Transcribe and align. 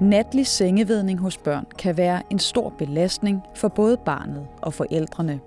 Natlig 0.00 0.46
sengevedning 0.46 1.18
hos 1.18 1.36
børn 1.36 1.66
kan 1.78 1.96
være 1.96 2.22
en 2.30 2.38
stor 2.38 2.68
belastning 2.78 3.42
for 3.54 3.68
både 3.68 3.96
barnet 3.96 4.46
og 4.62 4.74
forældrene. 4.74 5.40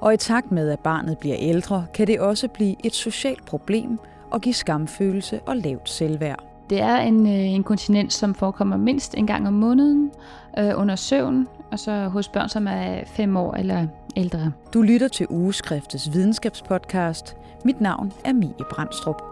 Og 0.00 0.14
i 0.14 0.16
takt 0.16 0.52
med, 0.52 0.70
at 0.70 0.80
barnet 0.80 1.18
bliver 1.18 1.36
ældre, 1.38 1.86
kan 1.94 2.06
det 2.06 2.20
også 2.20 2.48
blive 2.48 2.76
et 2.86 2.94
socialt 2.94 3.44
problem 3.44 3.98
og 4.30 4.40
give 4.40 4.54
skamfølelse 4.54 5.40
og 5.46 5.56
lavt 5.56 5.88
selvværd. 5.88 6.44
Det 6.70 6.80
er 6.80 6.96
en 6.96 7.26
øh, 7.26 7.54
inkontinens, 7.54 8.14
som 8.14 8.34
forekommer 8.34 8.76
mindst 8.76 9.14
en 9.14 9.26
gang 9.26 9.46
om 9.48 9.52
måneden 9.52 10.10
øh, 10.58 10.72
under 10.76 10.96
søvn, 10.96 11.48
og 11.72 11.78
så 11.78 12.08
hos 12.08 12.28
børn, 12.28 12.48
som 12.48 12.66
er 12.66 13.04
5 13.06 13.36
år 13.36 13.54
eller 13.54 13.86
ældre. 14.16 14.52
Du 14.74 14.82
lytter 14.82 15.08
til 15.08 15.26
Ugeskriftets 15.30 16.12
videnskabspodcast. 16.12 17.36
Mit 17.64 17.80
navn 17.80 18.12
er 18.24 18.32
Mie 18.32 18.64
Brandstrup. 18.70 19.29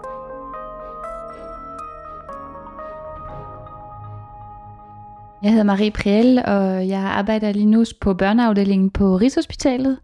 Jeg 5.43 5.51
hedder 5.51 5.65
Marie 5.65 5.91
Priel, 5.91 6.39
og 6.39 6.89
jeg 6.89 7.01
arbejder 7.01 7.53
lige 7.53 7.67
nu 7.67 7.85
på 8.01 8.15
børneafdelingen 8.15 8.91
på 8.91 9.17
Rigshospitalet. 9.17 9.99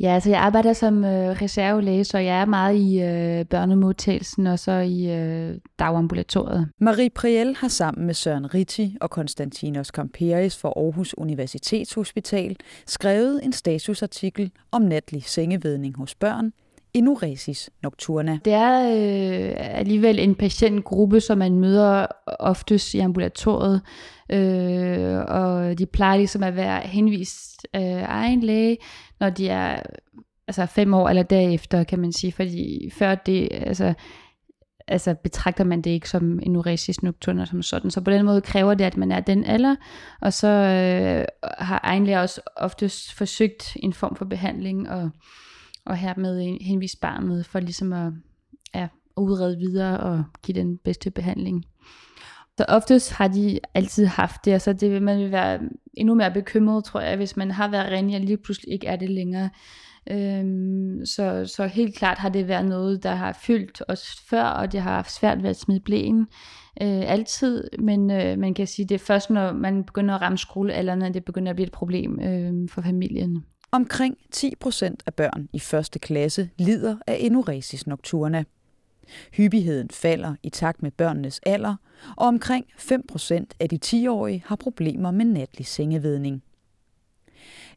Ja, 0.00 0.14
altså 0.14 0.30
jeg 0.30 0.40
arbejder 0.40 0.72
som 0.72 1.04
øh, 1.04 1.42
reservelæge, 1.42 2.04
så 2.04 2.18
jeg 2.18 2.40
er 2.40 2.44
meget 2.44 2.76
i 2.76 3.00
øh, 3.02 3.44
børnemodtagelsen 3.44 4.46
og 4.46 4.58
så 4.58 4.72
i 4.72 5.10
øh, 5.10 5.54
dagambulatoriet. 5.78 6.68
Marie 6.80 7.10
Priel 7.10 7.56
har 7.56 7.68
sammen 7.68 8.06
med 8.06 8.14
Søren 8.14 8.54
Ritti 8.54 8.96
og 9.00 9.10
Konstantinos 9.10 9.90
Kamperis 9.90 10.58
fra 10.58 10.68
Aarhus 10.76 11.14
Universitetshospital 11.18 12.56
skrevet 12.86 13.44
en 13.44 13.52
statusartikel 13.52 14.50
om 14.72 14.82
natlig 14.82 15.22
sengevedning 15.24 15.96
hos 15.96 16.14
børn, 16.14 16.52
enuresis 16.94 17.70
nocturna. 17.82 18.38
Det 18.44 18.52
er 18.52 18.80
øh, 18.80 19.54
alligevel 19.56 20.18
en 20.18 20.34
patientgruppe, 20.34 21.20
som 21.20 21.38
man 21.38 21.58
møder 21.58 22.06
oftest 22.26 22.94
i 22.94 22.98
ambulatoriet, 22.98 23.82
øh, 24.30 25.18
og 25.28 25.78
de 25.78 25.86
plejer 25.86 26.16
ligesom 26.16 26.42
at 26.42 26.56
være 26.56 26.80
henvist 26.80 27.66
øh, 27.76 28.02
egen 28.02 28.40
læge, 28.40 28.78
når 29.20 29.30
de 29.30 29.48
er 29.48 29.82
altså 30.48 30.66
fem 30.66 30.94
år 30.94 31.08
eller 31.08 31.22
derefter, 31.22 31.84
kan 31.84 31.98
man 31.98 32.12
sige, 32.12 32.32
fordi 32.32 32.90
før 32.92 33.14
det, 33.14 33.48
altså, 33.52 33.94
altså 34.88 35.14
betragter 35.14 35.64
man 35.64 35.82
det 35.82 35.90
ikke 35.90 36.08
som 36.08 36.40
en 36.42 36.56
uresis 36.56 37.02
nocturna 37.02 37.46
som 37.46 37.62
sådan. 37.62 37.90
Så 37.90 38.00
på 38.00 38.10
den 38.10 38.24
måde 38.24 38.40
kræver 38.40 38.74
det, 38.74 38.84
at 38.84 38.96
man 38.96 39.12
er 39.12 39.20
den 39.20 39.44
alder, 39.44 39.76
og 40.20 40.32
så 40.32 40.48
øh, 40.48 41.24
har 41.58 41.80
egen 41.82 42.04
læge 42.04 42.20
også 42.20 42.40
oftest 42.56 43.12
forsøgt 43.12 43.76
en 43.76 43.92
form 43.92 44.16
for 44.16 44.24
behandling, 44.24 44.90
og 44.90 45.10
og 45.84 45.96
hermed 45.96 46.58
henvise 46.60 46.98
barnet 46.98 47.46
for 47.46 47.60
ligesom 47.60 47.92
at 47.92 48.12
ja, 48.74 48.88
udrede 49.16 49.58
videre 49.58 50.00
og 50.00 50.24
give 50.42 50.60
den 50.60 50.78
bedste 50.78 51.10
behandling. 51.10 51.64
Så 52.58 52.64
oftest 52.68 53.12
har 53.12 53.28
de 53.28 53.58
altid 53.74 54.06
haft 54.06 54.44
det, 54.44 54.54
og 54.54 54.60
så 54.60 54.72
det 54.72 54.90
vil 54.90 55.02
man 55.02 55.18
vil 55.18 55.32
være 55.32 55.60
endnu 55.94 56.14
mere 56.14 56.30
bekymret, 56.30 56.84
tror 56.84 57.00
jeg, 57.00 57.16
hvis 57.16 57.36
man 57.36 57.50
har 57.50 57.68
været 57.70 57.92
ren, 57.92 58.14
og 58.14 58.20
lige 58.20 58.36
pludselig 58.36 58.72
ikke 58.72 58.86
er 58.86 58.96
det 58.96 59.10
længere. 59.10 59.50
Øhm, 60.10 61.06
så, 61.06 61.46
så 61.46 61.66
helt 61.66 61.96
klart 61.96 62.18
har 62.18 62.28
det 62.28 62.48
været 62.48 62.68
noget, 62.68 63.02
der 63.02 63.14
har 63.14 63.38
fyldt 63.42 63.82
os 63.88 64.16
før, 64.30 64.42
og 64.44 64.72
det 64.72 64.80
har 64.80 64.94
haft 64.94 65.12
svært 65.12 65.42
ved 65.42 65.50
at 65.50 65.56
smide 65.56 65.80
blæen 65.80 66.20
øh, 66.82 67.10
altid, 67.12 67.68
men 67.78 68.10
øh, 68.10 68.38
man 68.38 68.54
kan 68.54 68.66
sige, 68.66 68.86
det 68.88 68.94
er 68.94 68.98
først, 68.98 69.30
når 69.30 69.52
man 69.52 69.84
begynder 69.84 70.14
at 70.14 70.22
ramme 70.22 70.38
skolealderen, 70.38 71.02
at 71.02 71.14
det 71.14 71.24
begynder 71.24 71.50
at 71.50 71.56
blive 71.56 71.66
et 71.66 71.72
problem 71.72 72.20
øh, 72.20 72.68
for 72.68 72.82
familien. 72.82 73.44
Omkring 73.72 74.18
10 74.30 74.54
procent 74.60 75.02
af 75.06 75.14
børn 75.14 75.48
i 75.52 75.58
første 75.58 75.98
klasse 75.98 76.50
lider 76.58 76.96
af 77.06 77.16
enuresis 77.20 77.86
nocturna. 77.86 78.44
Hyppigheden 79.32 79.90
falder 79.90 80.34
i 80.42 80.50
takt 80.50 80.82
med 80.82 80.90
børnenes 80.90 81.40
alder, 81.46 81.76
og 82.16 82.26
omkring 82.26 82.66
5 82.76 83.06
procent 83.06 83.54
af 83.60 83.68
de 83.68 83.78
10-årige 83.84 84.42
har 84.46 84.56
problemer 84.56 85.10
med 85.10 85.24
natlig 85.24 85.66
sengevedning. 85.66 86.42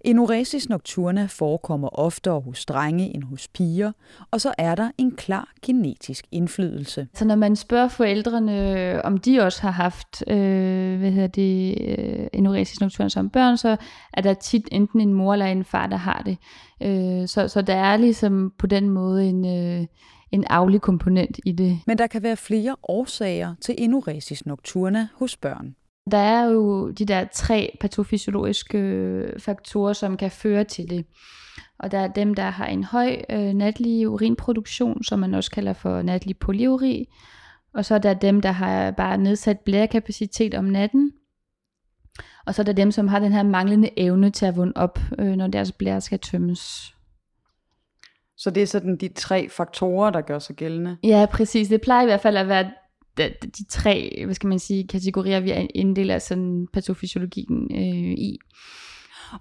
Enuresis 0.03 0.69
nocturna 0.69 1.25
forekommer 1.25 1.99
oftere 1.99 2.41
hos 2.41 2.65
drenge 2.65 3.15
end 3.15 3.23
hos 3.23 3.47
piger, 3.47 3.91
og 4.31 4.41
så 4.41 4.53
er 4.57 4.75
der 4.75 4.91
en 4.97 5.11
klar 5.15 5.53
genetisk 5.61 6.25
indflydelse. 6.31 7.07
Så 7.13 7.25
når 7.25 7.35
man 7.35 7.55
spørger 7.55 7.87
forældrene, 7.87 9.01
om 9.05 9.17
de 9.17 9.39
også 9.39 9.61
har 9.61 9.71
haft 9.71 10.23
øh, 10.27 10.99
hvad 10.99 11.11
hedder 11.11 11.27
det, 11.27 11.77
øh, 11.81 12.27
enuresis 12.33 12.81
nocturna 12.81 13.09
som 13.09 13.29
børn, 13.29 13.57
så 13.57 13.77
er 14.13 14.21
der 14.21 14.33
tit 14.33 14.69
enten 14.71 15.01
en 15.01 15.13
mor 15.13 15.33
eller 15.33 15.45
en 15.45 15.63
far, 15.63 15.87
der 15.87 15.97
har 15.97 16.23
det. 16.25 16.37
Øh, 16.81 17.27
så, 17.27 17.47
så 17.47 17.61
der 17.61 17.75
er 17.75 17.97
ligesom 17.97 18.53
på 18.59 18.67
den 18.67 18.89
måde 18.89 19.25
en... 19.25 19.45
Øh, 19.45 19.87
en 20.31 20.43
aflig 20.49 20.81
komponent 20.81 21.39
i 21.45 21.51
det. 21.51 21.79
Men 21.87 21.97
der 21.97 22.07
kan 22.07 22.23
være 22.23 22.37
flere 22.37 22.75
årsager 22.83 23.55
til 23.61 23.75
enuresis 23.77 24.45
nocturna 24.45 25.07
hos 25.15 25.37
børn. 25.37 25.75
Der 26.11 26.17
er 26.17 26.45
jo 26.45 26.89
de 26.89 27.05
der 27.05 27.25
tre 27.33 27.77
patofysiologiske 27.79 28.77
øh, 28.77 29.39
faktorer, 29.39 29.93
som 29.93 30.17
kan 30.17 30.31
føre 30.31 30.63
til 30.63 30.89
det. 30.89 31.05
Og 31.79 31.91
der 31.91 31.97
er 31.97 32.07
dem, 32.07 32.33
der 32.33 32.49
har 32.49 32.65
en 32.65 32.83
høj 32.83 33.21
øh, 33.29 33.53
natlig 33.53 34.09
urinproduktion, 34.09 35.03
som 35.03 35.19
man 35.19 35.33
også 35.33 35.51
kalder 35.51 35.73
for 35.73 36.01
natlig 36.01 36.37
polyuri. 36.37 37.05
Og 37.73 37.85
så 37.85 37.95
er 37.95 37.99
der 37.99 38.13
dem, 38.13 38.41
der 38.41 38.51
har 38.51 38.91
bare 38.91 39.17
nedsat 39.17 39.59
blærekapacitet 39.59 40.53
om 40.53 40.65
natten. 40.65 41.11
Og 42.45 42.55
så 42.55 42.61
er 42.61 42.63
der 42.63 42.73
dem, 42.73 42.91
som 42.91 43.07
har 43.07 43.19
den 43.19 43.31
her 43.31 43.43
manglende 43.43 43.89
evne 43.97 44.29
til 44.29 44.45
at 44.45 44.55
vågne 44.55 44.77
op, 44.77 44.99
øh, 45.19 45.35
når 45.35 45.47
deres 45.47 45.71
blære 45.71 46.01
skal 46.01 46.19
tømmes. 46.19 46.93
Så 48.37 48.49
det 48.49 48.63
er 48.63 48.67
sådan 48.67 48.97
de 48.97 49.07
tre 49.07 49.49
faktorer, 49.49 50.09
der 50.09 50.21
gør 50.21 50.39
sig 50.39 50.55
gældende? 50.55 50.97
Ja, 51.03 51.25
præcis. 51.31 51.67
Det 51.67 51.81
plejer 51.81 52.01
i 52.01 52.05
hvert 52.05 52.21
fald 52.21 52.37
at 52.37 52.47
være 52.47 52.71
de, 53.17 53.33
de 53.57 53.65
tre, 53.69 54.21
hvad 54.25 54.35
skal 54.35 54.47
man 54.47 54.59
sige, 54.59 54.87
kategorier, 54.87 55.39
vi 55.39 55.51
inddeler 55.75 56.19
sådan 56.19 56.67
patofysiologien 56.73 57.67
øh, 57.71 58.13
i. 58.17 58.37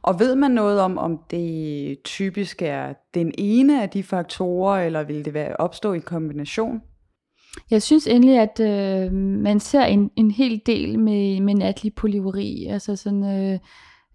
Og 0.03 0.21
ved 0.21 0.37
man 0.37 0.50
noget 0.50 0.81
om, 0.81 0.99
om 0.99 1.19
det 1.31 1.99
typisk 2.05 2.62
er 2.62 2.93
den 3.15 3.33
ene 3.38 3.83
af 3.83 3.88
de 3.88 4.03
faktorer, 4.03 4.87
eller 4.87 5.03
vil 5.03 5.25
det 5.25 5.34
være 5.34 5.56
opstå 5.56 5.93
i 5.93 5.99
kombination? 5.99 6.81
Jeg 7.71 7.83
synes 7.83 8.06
endelig, 8.06 8.38
at 8.38 8.60
øh, 8.60 9.12
man 9.12 9.60
ser 9.60 9.84
en, 9.84 10.10
en 10.16 10.31
hel 10.31 10.60
del 10.66 10.99
med, 10.99 11.41
med 11.41 11.54
natlig 11.54 11.94
polyuri, 11.94 12.66
altså 12.66 12.97
sådan, 12.97 13.25
øh, 13.25 13.59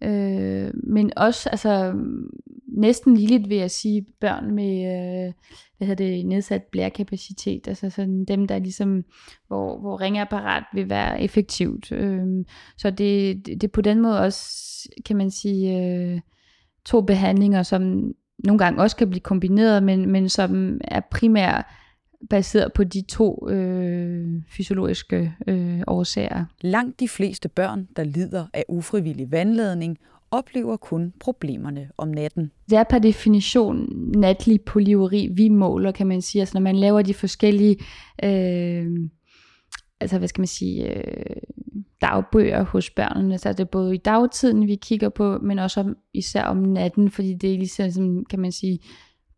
øh, 0.02 0.72
men 0.84 1.12
også 1.16 1.50
altså, 1.50 1.94
næsten 2.68 3.18
ligeligt 3.18 3.50
vil 3.50 3.58
jeg 3.58 3.72
sige 3.72 4.06
børn 4.22 4.56
med 4.56 4.74
øh, 4.86 5.34
hvad 5.78 5.88
hedder 5.88 6.06
det, 6.06 6.26
nedsat 6.26 6.64
blærekapacitet, 6.64 7.68
altså 7.68 7.90
sådan 7.90 8.26
dem, 8.26 8.48
der 8.48 8.60
ligesom, 8.60 9.04
hvor, 9.48 9.80
hvor 9.80 10.02
ringeapparat 10.02 10.64
vil 10.74 10.90
være 10.90 11.22
effektivt. 11.22 11.92
Øh, 11.92 12.46
så 12.78 12.90
det, 12.90 13.46
det, 13.46 13.62
det 13.62 13.72
på 13.72 13.82
den 13.82 14.02
måde 14.02 14.20
også, 14.20 14.44
kan 15.06 15.18
man 15.18 15.32
sige, 15.32 15.80
øh, 15.82 16.20
to 16.86 17.02
behandlinger, 17.02 17.64
som 17.64 18.14
nogle 18.40 18.60
gange 18.60 18.82
også 18.82 18.96
kan 18.96 19.10
blive 19.10 19.22
kombineret, 19.22 19.84
men, 19.84 20.12
men 20.12 20.30
som 20.30 20.82
er 20.84 21.02
primært 21.12 21.66
baseret 22.30 22.74
på 22.74 22.84
de 22.84 23.02
to 23.02 23.50
øh, 23.50 24.17
fysiologiske 24.50 25.34
øh, 25.48 25.82
årsager. 25.88 26.46
Langt 26.62 27.00
de 27.00 27.08
fleste 27.08 27.50
børn, 27.50 27.88
der 27.96 28.04
lider 28.04 28.46
af 28.54 28.66
ufrivillig 28.68 29.32
vandladning, 29.32 29.98
oplever 30.32 30.78
kun 30.78 31.14
problemerne 31.20 31.90
om 31.98 32.08
natten. 32.08 32.52
Det 32.70 32.78
er 32.78 32.84
per 32.84 33.00
definition 33.00 33.90
natlig 34.16 34.62
polyuri, 34.62 35.30
vi 35.34 35.50
måler, 35.50 35.92
kan 35.92 36.08
man 36.08 36.22
sige. 36.22 36.42
Altså 36.42 36.58
når 36.58 36.62
man 36.62 36.76
laver 36.76 37.02
de 37.02 37.14
forskellige, 37.14 37.78
øh, 38.24 38.88
altså 40.00 40.18
hvad 40.18 40.28
skal 40.28 40.42
man 40.42 40.48
sige, 40.48 40.98
øh, 40.98 41.36
dagbøger 42.02 42.64
hos 42.64 42.90
børnene, 42.90 43.38
så 43.38 43.50
er 43.50 43.54
det 43.54 43.70
både 43.70 43.96
i 43.96 43.98
dagtiden, 43.98 44.68
vi 44.68 44.76
kigger 44.76 45.10
på, 45.10 45.38
men 45.38 45.60
også 45.60 45.80
om, 45.80 45.98
især 46.14 46.44
om 46.44 46.58
natten, 46.58 47.12
fordi 47.12 47.34
det 47.34 47.54
er 47.54 47.58
ligesom, 47.58 48.26
kan 48.26 48.40
man 48.40 48.52
sige, 48.52 48.80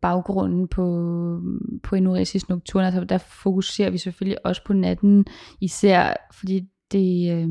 baggrunden 0.02 0.68
på, 0.68 0.84
på 1.82 1.96
enuresis 1.96 2.48
nocturna. 2.48 2.86
Altså 2.86 3.04
der 3.04 3.18
fokuserer 3.18 3.90
vi 3.90 3.98
selvfølgelig 3.98 4.46
også 4.46 4.64
på 4.64 4.72
natten, 4.72 5.26
især 5.60 6.28
fordi 6.32 6.60
det... 6.92 7.32
Øh, 7.32 7.48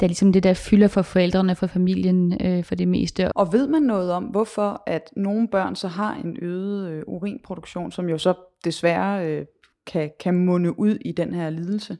det 0.00 0.06
er 0.06 0.08
ligesom 0.08 0.32
det, 0.32 0.42
der 0.42 0.54
fylder 0.54 0.88
for 0.88 1.02
forældrene, 1.02 1.54
for 1.54 1.66
familien 1.66 2.46
øh, 2.46 2.64
for 2.64 2.74
det 2.74 2.88
meste. 2.88 3.32
Og 3.32 3.52
ved 3.52 3.68
man 3.68 3.82
noget 3.82 4.12
om, 4.12 4.24
hvorfor 4.24 4.82
at 4.86 5.10
nogle 5.16 5.48
børn 5.48 5.76
så 5.76 5.88
har 5.88 6.14
en 6.14 6.36
øget 6.42 6.90
øh, 6.90 7.02
urinproduktion, 7.06 7.92
som 7.92 8.08
jo 8.08 8.18
så 8.18 8.34
desværre 8.64 9.26
øh, 9.26 9.46
kan, 9.86 10.10
kan 10.20 10.34
munde 10.34 10.78
ud 10.78 10.98
i 11.04 11.12
den 11.12 11.34
her 11.34 11.50
lidelse? 11.50 11.96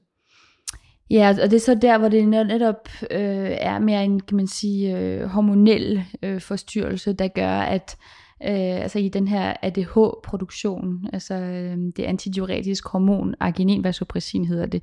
Ja, 1.11 1.35
og 1.43 1.51
det 1.51 1.57
er 1.57 1.61
så 1.61 1.75
der, 1.75 1.99
hvor 1.99 2.09
det 2.09 2.29
netop 2.29 2.89
øh, 3.11 3.51
er 3.61 3.79
mere 3.79 4.05
en, 4.05 4.21
kan 4.21 4.37
man 4.37 4.47
sige, 4.47 4.99
øh, 4.99 5.23
hormonel 5.27 6.05
øh, 6.23 6.41
forstyrrelse, 6.41 7.13
der 7.13 7.29
gør, 7.29 7.59
at 7.59 7.97
øh, 8.43 8.83
altså 8.83 8.99
i 8.99 9.09
den 9.09 9.29
her 9.29 9.55
ADH-produktion, 9.63 11.07
altså 11.13 11.35
øh, 11.35 11.79
det 11.97 12.03
antidiuretisk 12.03 12.89
hormon, 12.89 13.35
arginin 13.41 13.85
hedder 13.85 14.67
det, 14.67 14.83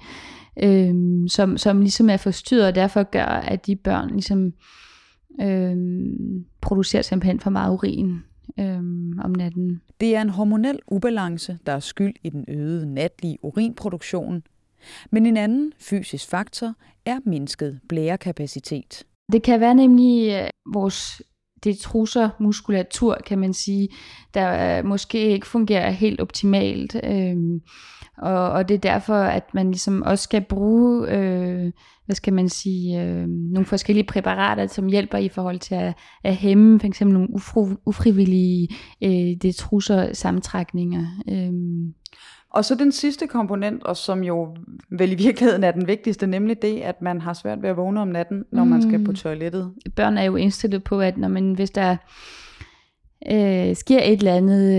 øh, 0.64 0.96
som, 1.28 1.58
som 1.58 1.80
ligesom 1.82 2.10
er 2.10 2.18
forstyrret, 2.18 2.68
og 2.68 2.76
derfor 2.76 3.04
gør, 3.04 3.26
at 3.26 3.66
de 3.68 3.76
børn 3.76 4.10
ligesom 4.10 4.54
øh, 5.42 5.78
producerer 6.62 7.02
simpelthen 7.02 7.40
for 7.40 7.50
meget 7.50 7.74
urin 7.74 8.20
øh, 8.60 8.78
om 9.24 9.32
natten. 9.38 9.82
Det 10.00 10.16
er 10.16 10.22
en 10.22 10.30
hormonel 10.30 10.80
ubalance, 10.88 11.58
der 11.66 11.72
er 11.72 11.80
skyld 11.80 12.14
i 12.24 12.30
den 12.30 12.46
øgede 12.48 12.94
natlige 12.94 13.38
urinproduktion, 13.42 14.44
Men 15.12 15.26
en 15.26 15.38
anden 15.38 15.74
fysisk 15.80 16.30
faktor 16.30 16.74
er 17.06 17.20
mindsket 17.26 17.80
blærekapacitet. 17.90 19.04
Det 19.32 19.44
kan 19.44 19.60
være 19.60 19.76
nemlig 19.76 20.32
øh, 20.32 20.50
vores 20.74 21.22
det 21.64 21.78
trusser 21.78 22.30
muskulatur, 22.40 23.18
kan 23.26 23.40
man 23.40 23.54
sige, 23.54 23.90
der 24.34 24.78
øh, 24.78 24.86
måske 24.86 25.30
ikke 25.30 25.48
fungerer 25.48 25.92
helt 25.92 26.22
optimalt. 26.22 26.96
Øh, 27.04 27.36
og, 28.18 28.50
og 28.50 28.70
det 28.70 28.76
er 28.76 28.80
derfor, 28.80 29.16
at 29.16 29.54
man 29.54 29.72
ligesom 29.72 30.02
også 30.02 30.24
skal 30.24 30.42
bruge, 30.42 31.12
øh, 31.12 31.72
hvad 32.06 32.16
skal 32.16 32.34
man 32.34 32.50
sige, 32.50 33.02
øh, 33.02 33.28
nogle 33.28 33.66
forskellige 33.66 34.08
præparater, 34.08 34.68
som 34.68 34.88
hjælper 34.88 35.18
i 35.18 35.30
forhold 35.30 35.60
til 35.60 35.76
at, 35.76 35.94
at 36.24 36.36
hæmme 36.36 36.80
for 36.80 36.88
eksempel 36.88 37.14
nogle 37.14 37.34
ufru, 37.34 37.70
ufrivillige 37.86 38.68
øh, 39.04 39.36
det 39.42 39.56
trusser 39.56 40.14
sammentrækninger. 40.14 41.06
Øh. 41.30 41.54
Og 42.54 42.66
så 42.66 42.76
den 42.76 42.92
sidste 42.92 43.28
komponent, 43.28 43.84
og 43.84 43.98
som 43.98 44.24
jo 44.24 44.56
vel 44.90 45.12
i 45.12 45.16
virkeligheden 45.16 45.64
er 45.64 45.72
den 45.72 45.88
vigtigste, 45.88 46.28
nemlig 46.28 46.62
det, 46.62 46.80
at 46.80 47.02
man 47.02 47.22
har 47.22 47.34
svært 47.34 47.62
ved 47.62 47.70
at 47.70 47.78
vågne 47.78 48.02
om 48.02 48.08
natten, 48.08 48.46
når 48.52 48.64
mm. 48.64 48.70
man 48.70 48.82
skal 48.82 49.04
på 49.06 49.12
mm. 49.12 49.16
toilettet. 49.16 49.72
Børn 49.96 50.18
er 50.18 50.24
jo 50.24 50.36
indstillet 50.36 50.84
på, 50.84 51.02
at 51.02 51.18
når 51.18 51.28
man, 51.28 51.54
hvis 51.54 51.72
der 51.72 51.96
øh, 53.32 53.76
sker 53.76 54.00
et 54.04 54.18
eller 54.18 54.36
andet 54.36 54.72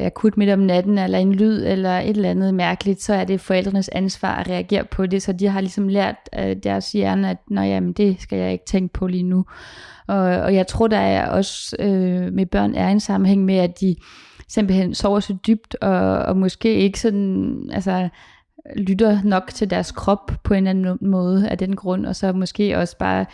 øh, 0.00 0.06
akut 0.06 0.36
midt 0.36 0.50
om 0.50 0.58
natten, 0.58 0.98
eller 0.98 1.18
en 1.18 1.34
lyd, 1.34 1.66
eller 1.66 1.98
et 1.98 2.08
eller 2.08 2.30
andet 2.30 2.54
mærkeligt, 2.54 3.02
så 3.02 3.14
er 3.14 3.24
det 3.24 3.40
forældrenes 3.40 3.88
ansvar 3.88 4.34
at 4.34 4.48
reagere 4.48 4.84
på 4.84 5.06
det, 5.06 5.22
så 5.22 5.32
de 5.32 5.46
har 5.46 5.60
ligesom 5.60 5.88
lært 5.88 6.16
øh, 6.38 6.56
deres 6.62 6.92
hjerne, 6.92 7.30
at 7.30 7.38
Nå, 7.50 7.60
jamen, 7.60 7.92
det 7.92 8.16
skal 8.20 8.38
jeg 8.38 8.52
ikke 8.52 8.64
tænke 8.64 8.92
på 8.92 9.06
lige 9.06 9.22
nu. 9.22 9.44
Og, 10.06 10.18
og 10.18 10.54
jeg 10.54 10.66
tror, 10.66 10.86
der 10.86 10.96
er 10.96 11.28
også 11.28 11.76
øh, 11.78 12.32
med 12.32 12.46
børn 12.46 12.74
er 12.74 12.88
en 12.88 13.00
sammenhæng 13.00 13.44
med, 13.44 13.56
at 13.56 13.80
de 13.80 13.96
simpelthen 14.54 14.94
sover 14.94 15.20
så 15.20 15.36
dybt, 15.46 15.74
og, 15.80 16.18
og 16.18 16.36
måske 16.36 16.74
ikke 16.74 17.00
sådan, 17.00 17.70
altså, 17.72 18.08
lytter 18.76 19.22
nok 19.22 19.50
til 19.54 19.70
deres 19.70 19.92
krop 19.92 20.32
på 20.44 20.54
en 20.54 20.66
eller 20.66 20.90
anden 20.92 21.10
måde 21.10 21.48
af 21.48 21.58
den 21.58 21.76
grund, 21.76 22.06
og 22.06 22.16
så 22.16 22.32
måske 22.32 22.78
også 22.78 22.98
bare 22.98 23.26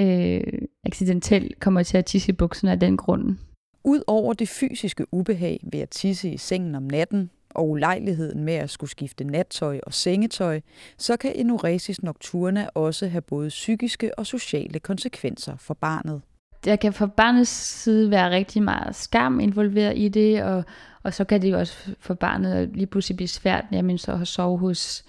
øh, 0.00 0.40
accidentelt 0.84 1.60
kommer 1.60 1.82
til 1.82 1.98
at 1.98 2.04
tisse 2.04 2.28
i 2.28 2.32
bukserne 2.32 2.72
af 2.72 2.80
den 2.80 2.96
grund. 2.96 3.36
Udover 3.84 4.32
det 4.32 4.48
fysiske 4.48 5.14
ubehag 5.14 5.60
ved 5.72 5.80
at 5.80 5.88
tisse 5.88 6.30
i 6.30 6.36
sengen 6.36 6.74
om 6.74 6.82
natten, 6.82 7.30
og 7.50 7.68
ulejligheden 7.68 8.44
med 8.44 8.54
at 8.54 8.70
skulle 8.70 8.90
skifte 8.90 9.24
nattøj 9.24 9.80
og 9.82 9.94
sengetøj, 9.94 10.60
så 10.98 11.16
kan 11.16 11.32
enuresis 11.34 12.02
nocturna 12.02 12.68
også 12.74 13.08
have 13.08 13.22
både 13.22 13.48
psykiske 13.48 14.18
og 14.18 14.26
sociale 14.26 14.78
konsekvenser 14.78 15.56
for 15.56 15.74
barnet. 15.74 16.22
Der 16.64 16.76
kan 16.76 16.92
fra 16.92 17.06
barnets 17.06 17.50
side 17.50 18.10
være 18.10 18.30
rigtig 18.30 18.62
meget 18.62 18.96
skam 18.96 19.40
involveret 19.40 19.98
i 19.98 20.08
det, 20.08 20.42
og, 20.42 20.64
og 21.02 21.14
så 21.14 21.24
kan 21.24 21.42
det 21.42 21.50
jo 21.50 21.58
også 21.58 21.74
for 22.00 22.14
barnet 22.14 22.70
lige 22.74 22.86
pludselig 22.86 23.16
blive 23.16 23.28
svært, 23.28 23.64
jamen 23.72 23.98
så 23.98 24.12
at 24.12 24.28
sove 24.28 24.58
hos 24.58 25.04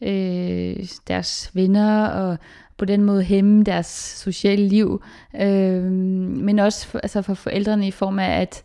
øh, 0.00 0.76
deres 1.08 1.50
venner, 1.54 2.06
og 2.06 2.38
på 2.76 2.84
den 2.84 3.02
måde 3.02 3.22
hæmme 3.22 3.64
deres 3.64 3.86
sociale 4.24 4.68
liv, 4.68 5.02
øh, 5.40 5.82
men 5.82 6.58
også 6.58 6.86
for, 6.86 6.98
altså 6.98 7.22
for 7.22 7.34
forældrene 7.34 7.86
i 7.86 7.90
form 7.90 8.18
af, 8.18 8.40
at, 8.40 8.64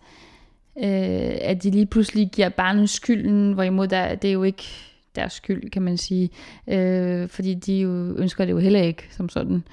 øh, 0.78 1.38
at 1.42 1.64
de 1.64 1.72
lige 1.72 1.86
pludselig 1.86 2.30
giver 2.32 2.50
barnet 2.50 2.90
skylden, 2.90 3.54
hvorimod 3.54 3.88
der, 3.88 4.16
det 4.16 4.28
er 4.28 4.34
jo 4.34 4.44
ikke 4.44 4.95
deres 5.16 5.34
skyld, 5.34 5.70
kan 5.70 5.82
man 5.82 5.98
sige, 5.98 6.30
øh, 6.68 7.30
fordi 7.30 7.54
de 7.54 7.80
jo 7.80 8.16
ønsker 8.18 8.46
det 8.46 8.52
jo 8.52 8.58
heller 8.58 8.82
ikke 8.82 9.04
som 9.12 9.30
sådan. 9.30 9.64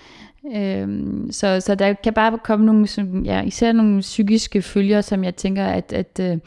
Øh, 0.57 0.89
så, 1.31 1.61
så 1.61 1.75
der 1.75 1.93
kan 1.93 2.15
bare 2.15 2.39
komme 2.45 2.67
nogle, 2.67 2.87
som, 2.87 3.25
ja, 3.25 3.43
især 3.43 3.73
nogle 3.73 4.01
psykiske 4.01 4.63
følger, 4.63 5.01
som 5.01 5.25
jeg 5.25 5.37
tænker, 5.37 5.67
at, 5.67 5.93
at, 5.93 6.21
øh, 6.21 6.39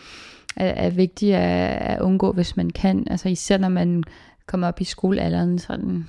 er, 0.55 0.67
er 0.67 0.89
vigtige 0.89 1.37
at, 1.37 1.95
at 1.97 2.01
undgå, 2.01 2.31
hvis 2.31 2.57
man 2.57 2.69
kan. 2.69 3.07
Altså 3.09 3.29
især 3.29 3.57
når 3.57 3.69
man 3.69 4.03
kommer 4.45 4.67
op 4.67 4.81
i 4.81 4.83
skolealderen. 4.83 5.59
Sådan. 5.59 6.07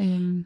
Øh. 0.00 0.44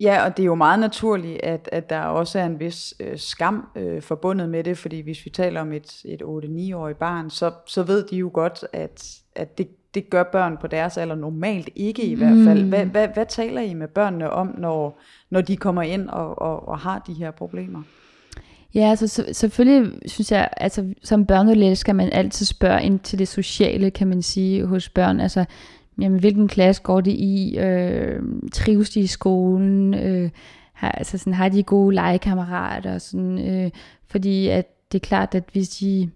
Ja, 0.00 0.24
og 0.24 0.36
det 0.36 0.42
er 0.42 0.46
jo 0.46 0.54
meget 0.54 0.80
naturligt, 0.80 1.42
at, 1.42 1.68
at 1.72 1.90
der 1.90 2.00
også 2.00 2.38
er 2.38 2.46
en 2.46 2.60
vis 2.60 2.94
øh, 3.00 3.18
skam 3.18 3.68
øh, 3.76 4.02
forbundet 4.02 4.48
med 4.48 4.64
det, 4.64 4.78
fordi 4.78 5.00
hvis 5.00 5.24
vi 5.24 5.30
taler 5.30 5.60
om 5.60 5.72
et, 5.72 6.02
et 6.04 6.22
8-9-årigt 6.22 6.98
barn, 6.98 7.30
så, 7.30 7.52
så 7.66 7.82
ved 7.82 8.04
de 8.06 8.16
jo 8.16 8.30
godt, 8.32 8.64
at, 8.72 9.20
at 9.34 9.58
det, 9.58 9.68
det 9.96 10.10
gør 10.10 10.22
børn 10.22 10.56
på 10.60 10.66
deres 10.66 10.96
alder 10.96 11.14
normalt 11.14 11.68
ikke 11.76 12.02
i 12.02 12.14
hvert 12.14 12.44
fald. 12.44 12.62
Mm. 12.62 12.68
Hvad, 12.68 12.86
hvad, 12.86 13.08
hvad 13.14 13.26
taler 13.26 13.60
I 13.60 13.74
med 13.74 13.88
børnene 13.88 14.30
om, 14.30 14.54
når, 14.58 15.00
når 15.30 15.40
de 15.40 15.56
kommer 15.56 15.82
ind 15.82 16.08
og, 16.08 16.42
og, 16.42 16.68
og 16.68 16.78
har 16.78 17.04
de 17.06 17.12
her 17.12 17.30
problemer? 17.30 17.82
Ja, 18.74 18.90
altså 18.90 19.24
selvfølgelig 19.32 19.92
synes 20.06 20.32
jeg, 20.32 20.48
altså 20.56 20.94
som 21.02 21.26
børnelæge 21.26 21.76
skal 21.76 21.94
man 21.94 22.12
altid 22.12 22.46
spørge 22.46 22.82
ind 22.82 23.00
til 23.00 23.18
det 23.18 23.28
sociale, 23.28 23.90
kan 23.90 24.06
man 24.06 24.22
sige, 24.22 24.66
hos 24.66 24.88
børn. 24.88 25.20
Altså 25.20 25.44
jamen, 26.00 26.20
hvilken 26.20 26.48
klasse 26.48 26.82
går 26.82 27.00
de 27.00 27.10
i, 27.10 27.58
øh, 27.58 28.22
trives 28.52 28.90
de 28.90 29.00
i 29.00 29.06
skolen, 29.06 29.94
øh, 29.94 30.30
har, 30.72 30.90
altså 30.90 31.18
sådan, 31.18 31.34
har 31.34 31.48
de 31.48 31.62
gode 31.62 31.94
legekammerater, 31.94 32.98
sådan, 32.98 33.38
øh, 33.48 33.70
fordi 34.10 34.48
at 34.48 34.92
det 34.92 34.98
er 34.98 35.06
klart, 35.06 35.34
at 35.34 35.44
hvis 35.52 35.68
de 35.68 36.10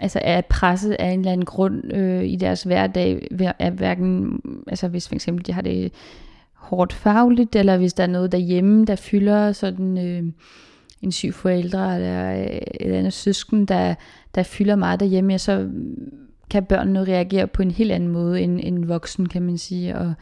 altså 0.00 0.20
er 0.22 0.40
presset 0.40 0.92
af 0.92 1.08
en 1.08 1.18
eller 1.18 1.32
anden 1.32 1.44
grund 1.44 1.92
øh, 1.94 2.24
i 2.24 2.36
deres 2.36 2.62
hverdag, 2.62 3.28
er 3.58 3.70
hverken, 3.70 4.40
altså 4.66 4.88
hvis 4.88 5.08
for 5.08 5.14
eksempel 5.14 5.46
de 5.46 5.52
har 5.52 5.62
det 5.62 5.92
hårdt 6.54 6.92
fagligt, 6.92 7.56
eller 7.56 7.76
hvis 7.76 7.94
der 7.94 8.02
er 8.02 8.06
noget 8.08 8.32
derhjemme, 8.32 8.84
der 8.84 8.96
fylder 8.96 9.52
sådan 9.52 9.98
øh, 9.98 10.32
en 11.02 11.12
syg 11.12 11.34
forældre, 11.34 11.94
eller 11.94 12.40
øh, 12.40 12.60
et 12.80 12.92
andet 12.92 13.12
søsken, 13.12 13.66
der, 13.66 13.94
der 14.34 14.42
fylder 14.42 14.76
meget 14.76 15.00
derhjemme, 15.00 15.32
ja, 15.32 15.38
så 15.38 15.68
kan 16.50 16.64
børnene 16.64 17.04
reagere 17.04 17.46
på 17.46 17.62
en 17.62 17.70
helt 17.70 17.92
anden 17.92 18.08
måde 18.08 18.40
end, 18.40 18.60
end 18.62 18.84
voksen, 18.84 19.28
kan 19.28 19.42
man 19.42 19.58
sige. 19.58 19.96
Og, 19.96 20.12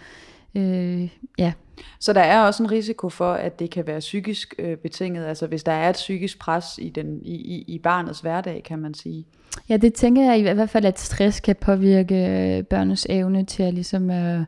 øh, 0.54 1.08
ja. 1.38 1.52
Så 2.00 2.12
der 2.12 2.20
er 2.20 2.42
også 2.42 2.62
en 2.62 2.70
risiko 2.70 3.08
for, 3.08 3.32
at 3.32 3.58
det 3.58 3.70
kan 3.70 3.86
være 3.86 4.00
psykisk 4.00 4.54
øh, 4.58 4.76
betinget, 4.76 5.24
altså 5.24 5.46
hvis 5.46 5.64
der 5.64 5.72
er 5.72 5.90
et 5.90 5.94
psykisk 5.94 6.38
pres 6.38 6.78
i, 6.78 6.88
den, 6.88 7.22
i, 7.22 7.34
i, 7.34 7.64
i 7.68 7.78
barnets 7.78 8.20
hverdag, 8.20 8.62
kan 8.62 8.78
man 8.78 8.94
sige. 8.94 9.26
Ja, 9.68 9.76
det 9.76 9.94
tænker 9.94 10.22
jeg 10.22 10.38
i 10.38 10.42
hvert 10.42 10.70
fald, 10.70 10.84
at 10.84 11.00
stress 11.00 11.40
kan 11.40 11.56
påvirke 11.56 12.14
øh, 12.14 12.64
børnets 12.64 13.06
evne 13.10 13.44
til 13.44 13.62
at 13.62 13.74
ligesom, 13.74 14.10
øh, 14.10 14.44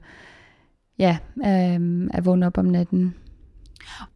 ja, 0.99 1.19
øh, 1.37 2.09
at 2.15 2.25
vågne 2.25 2.47
op 2.47 2.59
om 2.59 2.65
natten. 2.65 3.15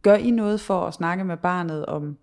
Gør 0.01 0.15
I 0.15 0.31
noget 0.31 0.61
for 0.61 0.81
at 0.81 0.93
snakke 0.93 1.23
med 1.23 1.37
barnet 1.37 1.85
om, 1.85 2.17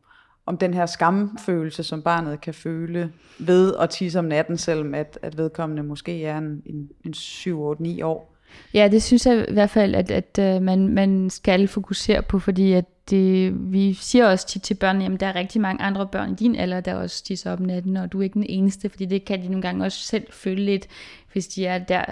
om 0.46 0.58
den 0.58 0.74
her 0.74 0.86
skamfølelse, 0.86 1.82
som 1.82 2.02
barnet 2.02 2.40
kan 2.40 2.54
føle 2.54 3.12
ved 3.38 3.74
at 3.80 3.90
tisse 3.90 4.18
om 4.18 4.24
natten, 4.24 4.58
selvom 4.58 4.94
at, 4.94 5.18
at 5.22 5.38
vedkommende 5.38 5.82
måske 5.82 6.24
er 6.24 6.38
en, 6.38 6.62
en, 6.66 6.88
en 7.04 7.14
7-8-9 7.14 8.04
år. 8.04 8.37
Ja, 8.74 8.88
det 8.88 9.02
synes 9.02 9.26
jeg 9.26 9.46
i 9.48 9.52
hvert 9.52 9.70
fald, 9.70 9.94
at, 9.94 10.10
at 10.10 10.38
øh, 10.40 10.62
man, 10.62 10.88
man 10.88 11.30
skal 11.30 11.68
fokusere 11.68 12.22
på, 12.22 12.38
fordi 12.38 12.72
at 12.72 12.84
det, 13.10 13.52
vi 13.72 13.94
siger 13.94 14.26
også 14.26 14.46
tit 14.46 14.62
til 14.62 14.74
børn, 14.74 15.02
at 15.02 15.20
der 15.20 15.26
er 15.26 15.34
rigtig 15.34 15.60
mange 15.60 15.82
andre 15.82 16.06
børn 16.06 16.32
i 16.32 16.34
din 16.34 16.56
alder, 16.56 16.80
der 16.80 16.94
også 16.94 17.24
tisser 17.24 17.52
op 17.52 17.60
natten, 17.60 17.96
og 17.96 18.12
du 18.12 18.18
er 18.18 18.22
ikke 18.22 18.34
den 18.34 18.46
eneste, 18.48 18.88
fordi 18.88 19.06
det 19.06 19.24
kan 19.24 19.42
de 19.42 19.48
nogle 19.48 19.62
gange 19.62 19.84
også 19.84 20.02
selv 20.02 20.26
føle 20.32 20.64
lidt, 20.64 20.86
hvis 21.32 21.46
de 21.46 21.66
er 21.66 21.78
der 21.78 22.04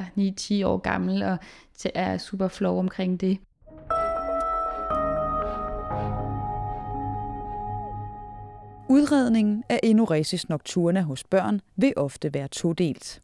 9-10 0.63 0.67
år 0.67 0.77
gamle 0.77 1.27
og 1.27 1.37
er 1.95 2.19
super 2.19 2.49
flov 2.49 2.79
omkring 2.79 3.21
det. 3.21 3.39
Udredningen 8.89 9.65
af 9.69 9.81
enuresis 9.83 10.49
nocturna 10.49 11.01
hos 11.01 11.25
børn 11.25 11.61
vil 11.77 11.93
ofte 11.97 12.35
være 12.35 12.49
todelt. 12.49 13.21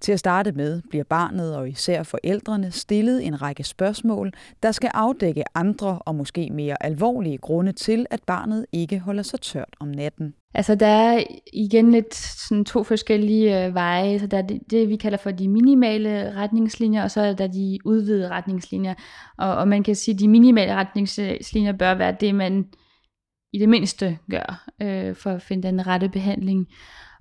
Til 0.00 0.12
at 0.12 0.18
starte 0.18 0.52
med 0.52 0.82
bliver 0.90 1.04
barnet 1.04 1.56
og 1.56 1.68
især 1.68 2.02
forældrene 2.02 2.70
stillet 2.70 3.26
en 3.26 3.42
række 3.42 3.64
spørgsmål, 3.64 4.32
der 4.62 4.72
skal 4.72 4.90
afdække 4.94 5.44
andre 5.54 5.98
og 5.98 6.14
måske 6.14 6.50
mere 6.52 6.76
alvorlige 6.80 7.38
grunde 7.38 7.72
til, 7.72 8.06
at 8.10 8.20
barnet 8.26 8.66
ikke 8.72 8.98
holder 8.98 9.22
sig 9.22 9.40
tørt 9.40 9.76
om 9.80 9.88
natten. 9.88 10.34
Altså 10.54 10.74
der 10.74 10.86
er 10.86 11.24
igen 11.52 11.90
lidt 11.90 12.14
sådan 12.14 12.64
to 12.64 12.82
forskellige 12.82 13.66
øh, 13.66 13.74
veje. 13.74 14.18
Så 14.18 14.26
der 14.26 14.38
er 14.38 14.42
det, 14.42 14.60
det, 14.70 14.88
vi 14.88 14.96
kalder 14.96 15.18
for 15.18 15.30
de 15.30 15.48
minimale 15.48 16.34
retningslinjer, 16.36 17.02
og 17.02 17.10
så 17.10 17.20
er 17.20 17.32
der 17.32 17.46
de 17.46 17.78
udvidede 17.84 18.28
retningslinjer. 18.28 18.94
Og, 19.38 19.56
og 19.56 19.68
man 19.68 19.82
kan 19.82 19.94
sige, 19.94 20.14
at 20.14 20.20
de 20.20 20.28
minimale 20.28 20.74
retningslinjer 20.74 21.72
bør 21.72 21.94
være 21.94 22.16
det, 22.20 22.34
man 22.34 22.64
i 23.52 23.58
det 23.58 23.68
mindste 23.68 24.18
gør, 24.30 24.64
øh, 24.82 25.14
for 25.14 25.30
at 25.30 25.42
finde 25.42 25.68
den 25.68 25.86
rette 25.86 26.08
behandling. 26.08 26.66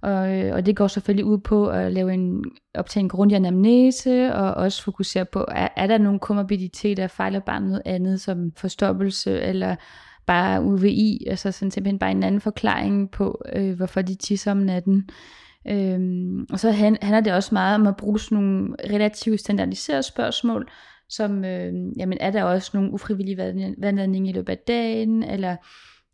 Og, 0.02 0.38
øh, 0.38 0.56
og 0.56 0.66
det 0.66 0.76
går 0.76 0.88
selvfølgelig 0.88 1.26
ud 1.26 1.38
på 1.38 1.68
at 1.68 1.94
lave 1.94 2.14
en, 2.14 2.44
optage 2.76 3.02
en 3.02 3.10
grundig 3.10 3.36
anamnese, 3.36 4.34
og 4.34 4.54
også 4.54 4.84
fokusere 4.84 5.26
på, 5.26 5.46
er, 5.48 5.68
er 5.78 5.88
der 5.88 5.98
nogle 5.98 6.20
komorbiditeter, 6.20 7.08
fejler 7.08 7.40
barnet 7.40 7.70
noget 7.70 7.82
andet, 7.86 8.22
som 8.22 8.52
forstoppelse, 8.58 9.42
eller 9.42 9.76
bare 10.26 10.64
UVI, 10.64 11.26
altså 11.28 11.52
sådan 11.52 11.72
simpelthen 11.72 12.00
bare 12.00 12.12
en 12.12 12.24
anden 12.24 12.42
forklaring 12.42 13.12
på, 13.12 13.42
øh, 13.54 13.76
hvorfor 13.76 14.02
de 14.02 14.16
tisser 14.16 14.52
om 14.52 14.58
natten. 14.58 15.10
Øhm, 15.68 16.46
og 16.52 16.60
så 16.60 16.72
handler 16.72 17.20
det 17.20 17.34
også 17.34 17.50
meget 17.56 17.76
om 17.76 17.88
at 17.88 17.98
bruge 17.98 18.20
sådan 18.20 18.38
nogle 18.38 18.76
relativt 18.90 19.40
standardiserede 19.40 20.04
spørgsmål, 20.04 20.70
som, 21.10 21.46
øh, 21.46 21.74
jamen 21.98 22.18
er 22.22 22.32
der 22.32 22.44
også 22.44 22.72
nogle 22.74 22.94
ufrivillige 22.94 23.38
vandladning 23.78 24.30
i 24.30 24.32
løbet 24.32 24.54
af 24.54 24.58
dagen, 24.58 25.24
eller 25.24 25.56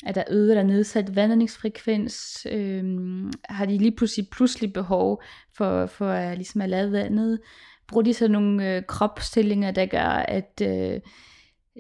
er 0.06 0.12
der 0.12 0.24
øget 0.30 0.50
eller 0.50 0.64
nedsat 0.64 1.16
vandringsfrekvens? 1.16 2.48
Øhm, 2.52 3.32
har 3.50 3.66
de 3.66 3.78
lige 3.78 3.96
pludselig 3.96 4.30
pludselig 4.30 4.74
behov 4.74 5.22
for, 5.58 5.86
for 5.86 6.10
at, 6.10 6.38
ligesom 6.38 6.62
at 6.62 6.70
lade 6.70 6.92
vandet? 6.92 7.40
bruger 7.88 8.04
de 8.04 8.14
så 8.14 8.28
nogle 8.28 8.76
øh, 8.76 8.84
kropsstillinger, 8.88 9.72
der 9.72 9.86
gør, 9.86 10.10
at 10.28 10.62
øh, 10.62 11.00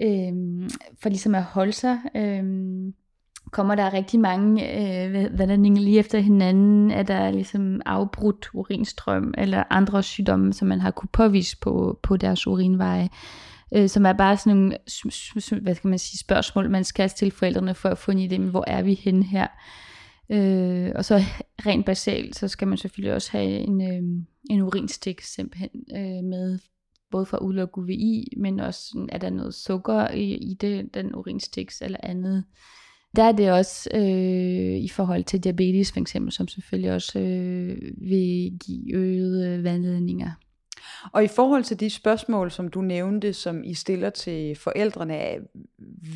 øh, 0.01 0.33
for 1.01 1.09
ligesom 1.09 1.36
at 1.36 1.43
holde 1.43 1.71
sig, 1.71 2.00
øh, 2.15 2.43
kommer 3.51 3.75
der 3.75 3.93
rigtig 3.93 4.19
mange 4.19 4.77
øh, 5.05 5.39
vandringer 5.39 5.81
lige 5.81 6.00
efter 6.00 6.19
hinanden, 6.19 6.91
er 6.91 7.03
der 7.03 7.31
ligesom 7.31 7.81
afbrudt 7.86 8.50
urinstrøm 8.53 9.33
eller 9.38 9.63
andre 9.69 10.03
sygdomme, 10.03 10.53
som 10.53 10.67
man 10.67 10.79
har 10.79 10.91
kunne 10.91 11.09
påvise 11.13 11.57
på, 11.59 12.00
på 12.03 12.17
deres 12.17 12.47
urinveje, 12.47 13.09
øh, 13.75 13.89
som 13.89 14.05
er 14.05 14.13
bare 14.13 14.38
sådan 14.38 14.57
nogle 14.57 14.77
hvad 15.62 15.75
skal 15.75 15.88
man 15.88 16.00
sige, 16.00 16.19
spørgsmål, 16.19 16.69
man 16.69 16.83
skal 16.83 17.09
stille 17.09 17.31
forældrene 17.31 17.75
for 17.75 17.89
at 17.89 17.97
få 17.97 18.12
en 18.12 18.31
idé, 18.31 18.50
hvor 18.50 18.63
er 18.67 18.81
vi 18.81 18.93
henne 18.93 19.24
her. 19.24 19.47
Øh, 20.29 20.91
og 20.95 21.05
så 21.05 21.24
rent 21.65 21.86
basalt, 21.86 22.36
så 22.36 22.47
skal 22.47 22.67
man 22.67 22.77
selvfølgelig 22.77 23.13
også 23.13 23.31
have 23.31 23.50
en, 23.50 23.81
øh, 23.81 24.24
en 24.50 24.62
urinstik 24.62 25.21
simpelthen 25.21 25.69
øh, 25.91 26.24
med, 26.24 26.59
både 27.12 27.25
for 27.25 27.38
at 27.38 27.43
udelukke 27.43 27.77
UVI, 27.77 28.33
men 28.38 28.59
også 28.59 29.07
er 29.12 29.17
der 29.17 29.29
noget 29.29 29.53
sukker 29.53 30.12
i, 30.12 30.33
i 30.33 30.53
det, 30.53 30.93
den 30.93 31.15
urinstik 31.15 31.71
eller 31.81 32.00
andet. 32.03 32.43
Der 33.15 33.24
er 33.24 33.31
det 33.31 33.51
også 33.51 33.89
øh, 33.93 34.77
i 34.77 34.88
forhold 34.88 35.24
til 35.24 35.43
diabetes 35.43 35.91
for 35.91 36.00
eksempel, 36.00 36.31
som 36.31 36.47
selvfølgelig 36.47 36.91
også 36.91 37.19
øh, 37.19 37.77
vil 38.09 38.59
give 38.65 38.93
øgede 38.93 39.63
vandledninger. 39.63 40.31
Og 41.12 41.24
i 41.24 41.27
forhold 41.27 41.63
til 41.63 41.79
de 41.79 41.89
spørgsmål, 41.89 42.51
som 42.51 42.67
du 42.67 42.81
nævnte, 42.81 43.34
som 43.34 43.63
I 43.63 43.74
stiller 43.74 44.10
til 44.10 44.55
forældrene, 44.55 45.38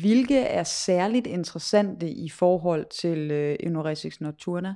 hvilke 0.00 0.38
er 0.38 0.62
særligt 0.64 1.26
interessante 1.26 2.10
i 2.10 2.28
forhold 2.28 2.86
til 3.00 3.30
øh, 3.30 3.56
enuresis 3.60 4.20
nocturna? 4.20 4.74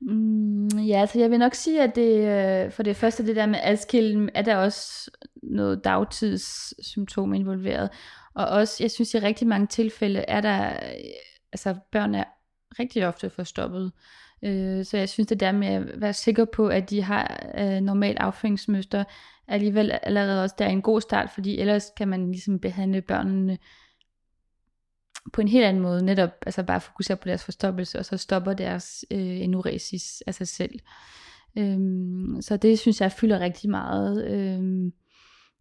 Mm, 0.00 0.68
ja, 0.68 1.00
altså 1.00 1.18
jeg 1.18 1.30
vil 1.30 1.38
nok 1.38 1.54
sige, 1.54 1.82
at 1.82 1.96
det, 1.96 2.28
øh, 2.28 2.72
for 2.72 2.82
det 2.82 2.96
første 2.96 3.26
det 3.26 3.36
der 3.36 3.46
med 3.46 3.58
adskillen, 3.62 4.30
er 4.34 4.42
der 4.42 4.56
også 4.56 5.10
noget 5.42 5.84
dagtidssymptom 5.84 7.34
involveret. 7.34 7.90
Og 8.34 8.46
også, 8.46 8.76
jeg 8.80 8.90
synes 8.90 9.14
i 9.14 9.18
rigtig 9.18 9.46
mange 9.46 9.66
tilfælde, 9.66 10.24
er 10.28 10.40
der, 10.40 10.66
øh, 10.66 11.12
altså 11.52 11.74
børn 11.92 12.14
er 12.14 12.24
rigtig 12.78 13.06
ofte 13.06 13.30
forstoppet. 13.30 13.92
Øh, 14.44 14.84
så 14.84 14.96
jeg 14.96 15.08
synes 15.08 15.26
det 15.26 15.40
der 15.40 15.52
med 15.52 15.68
at 15.68 16.00
være 16.00 16.12
sikker 16.12 16.44
på, 16.44 16.68
at 16.68 16.90
de 16.90 17.02
har 17.02 17.52
øh, 17.58 17.80
normalt 17.80 18.18
afføringsmønster, 18.18 19.04
alligevel 19.48 19.98
allerede 20.02 20.42
også 20.42 20.54
der 20.58 20.64
er 20.64 20.70
en 20.70 20.82
god 20.82 21.00
start, 21.00 21.30
fordi 21.34 21.58
ellers 21.58 21.92
kan 21.96 22.08
man 22.08 22.26
ligesom 22.26 22.58
behandle 22.58 23.02
børnene 23.02 23.58
på 25.32 25.40
en 25.40 25.48
helt 25.48 25.64
anden 25.64 25.82
måde, 25.82 26.04
netop 26.04 26.30
altså 26.46 26.62
bare 26.62 26.80
fokusere 26.80 27.16
på 27.16 27.28
deres 27.28 27.44
forstoppelse, 27.44 27.98
og 27.98 28.04
så 28.04 28.16
stopper 28.16 28.52
deres 28.52 29.04
øh, 29.10 29.40
enuresis 29.40 30.22
af 30.26 30.34
sig 30.34 30.48
selv. 30.48 30.78
Øhm, 31.58 32.36
så 32.40 32.56
det 32.56 32.78
synes 32.78 33.00
jeg 33.00 33.12
fylder 33.12 33.40
rigtig 33.40 33.70
meget. 33.70 34.26
Øhm, 34.26 34.92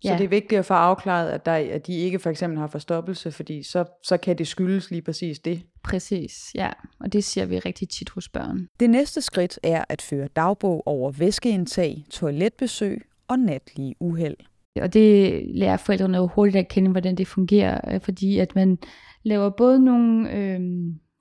så 0.01 0.11
ja. 0.11 0.17
det 0.17 0.23
er 0.23 0.29
vigtigt 0.29 0.59
at 0.59 0.65
få 0.65 0.73
afklaret, 0.73 1.29
at, 1.29 1.45
der, 1.45 1.53
at 1.53 1.87
de 1.87 1.93
ikke 1.93 2.19
for 2.19 2.29
eksempel 2.29 2.59
har 2.59 2.67
forstoppelse, 2.67 3.31
fordi 3.31 3.63
så, 3.63 3.85
så 4.03 4.17
kan 4.17 4.37
det 4.37 4.47
skyldes 4.47 4.91
lige 4.91 5.01
præcis 5.01 5.39
det. 5.39 5.61
Præcis, 5.83 6.51
ja. 6.55 6.69
Og 6.99 7.13
det 7.13 7.23
ser 7.23 7.45
vi 7.45 7.59
rigtig 7.59 7.89
tit 7.89 8.09
hos 8.09 8.29
børn. 8.29 8.67
Det 8.79 8.89
næste 8.89 9.21
skridt 9.21 9.59
er 9.63 9.83
at 9.89 10.01
føre 10.01 10.27
dagbog 10.27 10.87
over 10.87 11.11
væskeindtag, 11.11 12.05
toiletbesøg 12.09 13.01
og 13.27 13.39
natlige 13.39 13.95
uheld. 13.99 14.37
Og 14.81 14.93
det 14.93 15.41
lærer 15.55 15.77
forældrene 15.77 16.17
jo 16.17 16.27
hurtigt 16.27 16.55
at 16.57 16.67
kende, 16.67 16.91
hvordan 16.91 17.15
det 17.15 17.27
fungerer, 17.27 17.93
øh, 17.93 18.01
fordi 18.01 18.39
at 18.39 18.55
man 18.55 18.77
laver 19.23 19.49
både 19.49 19.79
nogle 19.79 20.31
øh, 20.31 20.59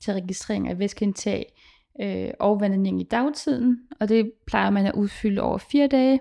til 0.04 0.14
registrering 0.14 0.68
af 0.68 0.78
væskeindtag 0.78 1.52
øh, 2.00 2.28
og 2.40 2.60
vandring 2.60 3.00
i 3.00 3.04
dagtiden, 3.04 3.78
og 4.00 4.08
det 4.08 4.32
plejer 4.46 4.70
man 4.70 4.86
at 4.86 4.94
udfylde 4.94 5.42
over 5.42 5.58
fire 5.58 5.86
dage. 5.86 6.20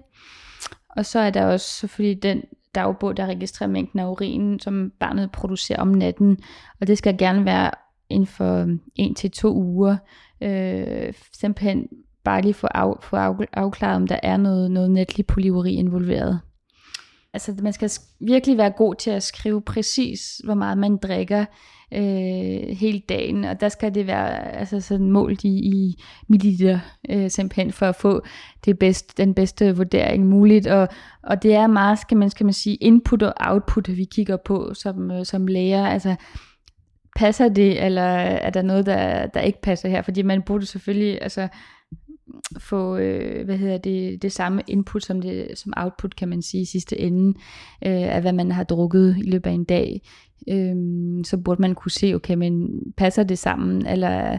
Og 0.89 1.05
så 1.05 1.19
er 1.19 1.29
der 1.29 1.45
også 1.45 1.79
selvfølgelig 1.79 2.23
den 2.23 2.43
dagbog, 2.75 3.17
der 3.17 3.25
registrerer 3.25 3.69
mængden 3.69 3.99
af 3.99 4.07
urin, 4.09 4.59
som 4.59 4.91
barnet 4.99 5.31
producerer 5.31 5.81
om 5.81 5.87
natten. 5.87 6.37
Og 6.81 6.87
det 6.87 6.97
skal 6.97 7.17
gerne 7.17 7.45
være 7.45 7.71
inden 8.09 8.27
for 8.27 8.77
en 8.95 9.15
til 9.15 9.31
to 9.31 9.53
uger. 9.55 9.97
Øh, 10.41 11.13
simpelthen 11.33 11.87
bare 12.23 12.41
lige 12.41 12.53
få, 12.53 12.67
af, 12.75 12.93
få 13.01 13.15
af, 13.15 13.33
afklaret, 13.53 13.95
om 13.95 14.07
der 14.07 14.19
er 14.23 14.37
noget, 14.37 14.71
noget 14.71 14.91
netlig 14.91 15.25
polyuri 15.25 15.73
involveret. 15.73 16.39
Altså 17.33 17.53
man 17.61 17.73
skal 17.73 17.89
virkelig 18.19 18.57
være 18.57 18.71
god 18.71 18.95
til 18.95 19.11
at 19.11 19.23
skrive 19.23 19.61
præcis, 19.61 20.41
hvor 20.43 20.53
meget 20.53 20.77
man 20.77 20.97
drikker 20.97 21.45
øh, 21.93 22.77
hele 22.77 23.01
dagen, 23.09 23.43
og 23.43 23.61
der 23.61 23.69
skal 23.69 23.95
det 23.95 24.07
være 24.07 24.55
altså 24.55 24.79
sådan 24.79 25.11
målt 25.11 25.43
i, 25.43 25.49
i 25.49 26.03
milliliter 26.27 26.79
øh, 27.09 27.29
simpelthen 27.29 27.71
for 27.71 27.85
at 27.85 27.95
få 27.95 28.21
det 28.65 28.79
bedste, 28.79 29.23
den 29.23 29.33
bedste 29.33 29.75
vurdering 29.77 30.27
muligt, 30.27 30.67
og, 30.67 30.87
og 31.23 31.43
det 31.43 31.53
er 31.53 31.67
meget, 31.67 31.99
skal 31.99 32.17
man, 32.17 32.29
skal 32.29 32.45
man 32.45 32.53
sige, 32.53 32.75
input 32.75 33.23
og 33.23 33.33
output, 33.39 33.89
vi 33.89 34.03
kigger 34.03 34.37
på 34.37 34.73
som, 34.73 35.11
øh, 35.11 35.25
som 35.25 35.47
læger, 35.47 35.87
altså 35.87 36.15
passer 37.19 37.49
det, 37.49 37.85
eller 37.85 38.01
er 38.01 38.49
der 38.49 38.61
noget, 38.61 38.85
der, 38.85 39.27
der 39.27 39.41
ikke 39.41 39.61
passer 39.61 39.89
her, 39.89 40.01
fordi 40.01 40.21
man 40.21 40.41
burde 40.41 40.65
selvfølgelig, 40.65 41.19
altså 41.21 41.47
få 42.59 42.97
øh, 42.97 43.45
hvad 43.45 43.57
hedder 43.57 43.77
det, 43.77 44.21
det 44.21 44.31
samme 44.31 44.61
input 44.67 45.03
som, 45.03 45.21
det, 45.21 45.47
som 45.55 45.73
output, 45.77 46.15
kan 46.15 46.27
man 46.27 46.41
sige, 46.41 46.61
i 46.61 46.65
sidste 46.65 46.99
ende, 46.99 47.39
øh, 47.85 48.15
af 48.15 48.21
hvad 48.21 48.33
man 48.33 48.51
har 48.51 48.63
drukket 48.63 49.15
i 49.17 49.29
løbet 49.29 49.49
af 49.49 49.53
en 49.53 49.63
dag. 49.63 50.01
Øh, 50.49 50.75
så 51.25 51.37
burde 51.37 51.61
man 51.61 51.75
kunne 51.75 51.91
se, 51.91 52.13
okay, 52.15 52.33
men 52.33 52.69
passer 52.97 53.23
det 53.23 53.39
sammen, 53.39 53.85
eller 53.85 54.37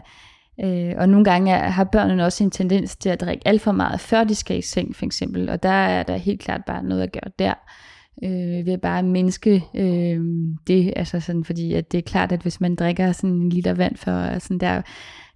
Øh, 0.63 0.93
og 0.97 1.09
nogle 1.09 1.25
gange 1.25 1.51
er, 1.51 1.69
har 1.69 1.83
børnene 1.83 2.25
også 2.25 2.43
en 2.43 2.51
tendens 2.51 2.95
til 2.95 3.09
at 3.09 3.21
drikke 3.21 3.47
alt 3.47 3.61
for 3.61 3.71
meget, 3.71 3.99
før 3.99 4.23
de 4.23 4.35
skal 4.35 4.57
i 4.57 4.61
seng 4.61 4.95
for 4.95 5.05
eksempel. 5.05 5.49
Og 5.49 5.63
der 5.63 5.69
er 5.69 6.03
der 6.03 6.17
helt 6.17 6.41
klart 6.41 6.65
bare 6.65 6.83
noget 6.83 7.01
at 7.01 7.11
gøre 7.11 7.31
der. 7.39 7.53
Øh, 8.23 8.65
ved 8.65 8.77
bare 8.77 8.99
at 8.99 9.05
mindske 9.05 9.63
øh, 9.75 10.19
det. 10.67 10.93
Altså 10.95 11.19
sådan, 11.19 11.43
fordi 11.43 11.73
at 11.73 11.91
det 11.91 11.97
er 11.97 12.01
klart, 12.01 12.31
at 12.31 12.41
hvis 12.41 12.61
man 12.61 12.75
drikker 12.75 13.11
sådan 13.11 13.29
en 13.29 13.49
liter 13.49 13.73
vand 13.73 13.97
for 13.97 14.11
altså 14.11 14.47
sådan 14.47 14.59
der 14.59 14.81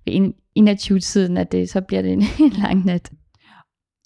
ved 0.05 0.34
21-tiden, 0.60 1.38
at 1.38 1.51
det, 1.51 1.70
så 1.70 1.82
bliver 1.82 2.01
det 2.01 2.13
en, 2.13 2.24
en 2.46 2.51
lang 2.51 2.86
nat. 2.86 3.12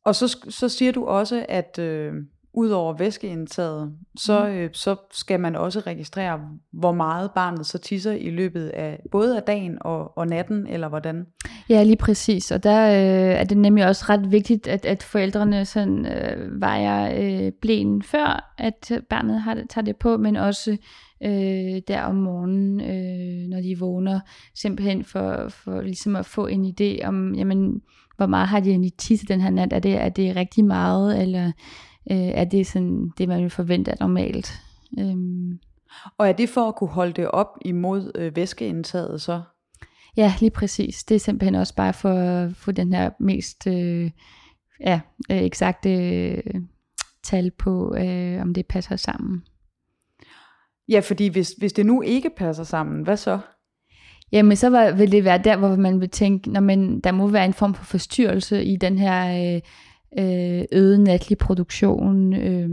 Og 0.05 0.15
så, 0.15 0.37
så 0.49 0.69
siger 0.69 0.91
du 0.91 1.05
også, 1.05 1.45
at 1.49 1.79
øh, 1.79 2.13
ud 2.53 2.69
over 2.69 2.93
væskeindtaget, 2.93 3.93
så, 4.17 4.45
mm. 4.45 4.51
øh, 4.51 4.69
så 4.73 4.95
skal 5.11 5.39
man 5.39 5.55
også 5.55 5.79
registrere, 5.79 6.39
hvor 6.71 6.91
meget 6.91 7.31
barnet 7.31 7.65
så 7.65 7.77
tisser 7.77 8.11
i 8.11 8.29
løbet 8.29 8.67
af 8.67 8.99
både 9.11 9.37
af 9.37 9.43
dagen 9.43 9.77
og, 9.81 10.17
og 10.17 10.27
natten, 10.27 10.67
eller 10.67 10.89
hvordan? 10.89 11.27
Ja, 11.69 11.83
lige 11.83 11.97
præcis. 11.97 12.51
Og 12.51 12.63
der 12.63 12.87
øh, 12.87 13.39
er 13.39 13.43
det 13.43 13.57
nemlig 13.57 13.85
også 13.85 14.05
ret 14.09 14.31
vigtigt, 14.31 14.67
at, 14.67 14.85
at 14.85 15.03
forældrene 15.03 15.65
sådan, 15.65 16.05
øh, 16.05 16.61
vejer 16.61 17.13
øh, 17.21 17.51
blæen 17.61 18.03
før, 18.03 18.53
at 18.57 18.91
barnet 19.09 19.41
har, 19.41 19.57
tager 19.69 19.85
det 19.85 19.95
på, 19.95 20.17
men 20.17 20.35
også 20.35 20.77
øh, 21.23 21.81
der 21.87 22.01
om 22.01 22.15
morgenen, 22.15 22.81
øh, 22.81 23.49
når 23.49 23.61
de 23.61 23.79
vågner, 23.79 24.19
simpelthen 24.55 25.03
for, 25.03 25.49
for 25.49 25.81
ligesom 25.81 26.15
at 26.15 26.25
få 26.25 26.47
en 26.47 26.65
idé 26.65 27.07
om, 27.07 27.35
jamen, 27.35 27.81
hvor 28.17 28.25
meget 28.25 28.47
har 28.47 28.59
de 28.59 28.69
egentlig 28.69 28.93
tisset 28.93 29.29
den 29.29 29.41
her 29.41 29.49
nat? 29.49 29.73
Er 29.73 29.79
det, 29.79 29.95
er 29.95 30.09
det 30.09 30.35
rigtig 30.35 30.65
meget, 30.65 31.21
eller 31.21 31.51
øh, 32.11 32.17
er 32.17 32.43
det 32.43 32.67
sådan 32.67 33.11
det, 33.17 33.27
man 33.27 33.41
vil 33.41 33.49
forvente 33.49 33.95
normalt? 33.99 34.51
Øhm. 34.99 35.59
Og 36.17 36.29
er 36.29 36.33
det 36.33 36.49
for 36.49 36.67
at 36.67 36.75
kunne 36.75 36.89
holde 36.89 37.13
det 37.13 37.31
op 37.31 37.57
imod 37.61 38.11
øh, 38.15 38.35
væskeindtaget 38.35 39.21
så? 39.21 39.41
Ja, 40.17 40.33
lige 40.39 40.51
præcis. 40.51 41.03
Det 41.03 41.15
er 41.15 41.19
simpelthen 41.19 41.55
også 41.55 41.75
bare 41.75 41.93
for 41.93 42.09
at 42.09 42.55
få 42.55 42.71
den 42.71 42.93
her 42.93 43.09
mest 43.19 43.67
øh, 43.67 44.11
ja, 44.79 44.99
øh, 45.31 45.37
eksakte 45.37 45.89
øh, 45.93 46.43
tal 47.23 47.51
på, 47.51 47.95
øh, 47.95 48.41
om 48.41 48.53
det 48.53 48.65
passer 48.65 48.95
sammen. 48.95 49.43
Ja, 50.89 50.99
fordi 50.99 51.27
hvis, 51.27 51.51
hvis 51.57 51.73
det 51.73 51.85
nu 51.85 52.01
ikke 52.01 52.29
passer 52.37 52.63
sammen, 52.63 53.03
hvad 53.03 53.17
så? 53.17 53.39
Jamen, 54.31 54.57
så 54.57 54.69
var, 54.69 54.91
vil 54.91 55.11
det 55.11 55.23
være 55.23 55.37
der, 55.37 55.57
hvor 55.57 55.75
man 55.75 56.01
vil 56.01 56.09
tænke, 56.09 56.51
når 56.51 56.61
man, 56.61 56.99
der 56.99 57.11
må 57.11 57.27
være 57.27 57.45
en 57.45 57.53
form 57.53 57.73
for 57.73 57.83
forstyrrelse 57.83 58.63
i 58.63 58.75
den 58.75 58.97
her 58.97 59.55
øh, 59.55 59.61
øh 60.19 60.63
øget 60.71 60.99
natlig 60.99 61.37
produktion, 61.37 62.33
øh, 62.33 62.69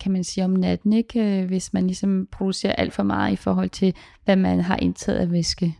kan 0.00 0.12
man 0.12 0.24
sige 0.24 0.44
om 0.44 0.50
natten, 0.50 0.92
ikke? 0.92 1.40
Øh, 1.40 1.46
hvis 1.46 1.72
man 1.72 1.86
ligesom 1.86 2.28
producerer 2.32 2.72
alt 2.72 2.92
for 2.92 3.02
meget 3.02 3.32
i 3.32 3.36
forhold 3.36 3.70
til, 3.70 3.94
hvad 4.24 4.36
man 4.36 4.60
har 4.60 4.76
indtaget 4.76 5.18
af 5.18 5.32
væske. 5.32 5.76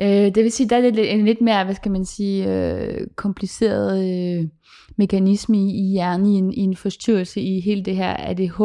Øh, 0.00 0.06
det 0.06 0.36
vil 0.36 0.52
sige, 0.52 0.68
der 0.68 0.76
er 0.76 0.90
det 0.90 1.14
en 1.14 1.24
lidt 1.24 1.40
mere, 1.40 1.64
hvad 1.64 1.74
skal 1.74 1.92
man 1.92 2.04
sige, 2.04 2.52
øh, 2.52 3.06
kompliceret 3.16 4.04
øh, 4.04 4.48
mekanisme 4.96 5.58
i, 5.58 5.86
i 5.86 5.90
hjernen, 5.90 6.26
i 6.26 6.34
en, 6.38 6.52
i 6.52 6.60
en 6.60 6.76
forstyrrelse 6.76 7.40
i 7.40 7.60
hele 7.60 7.84
det 7.84 7.96
her 7.96 8.16
ADH, 8.18 8.60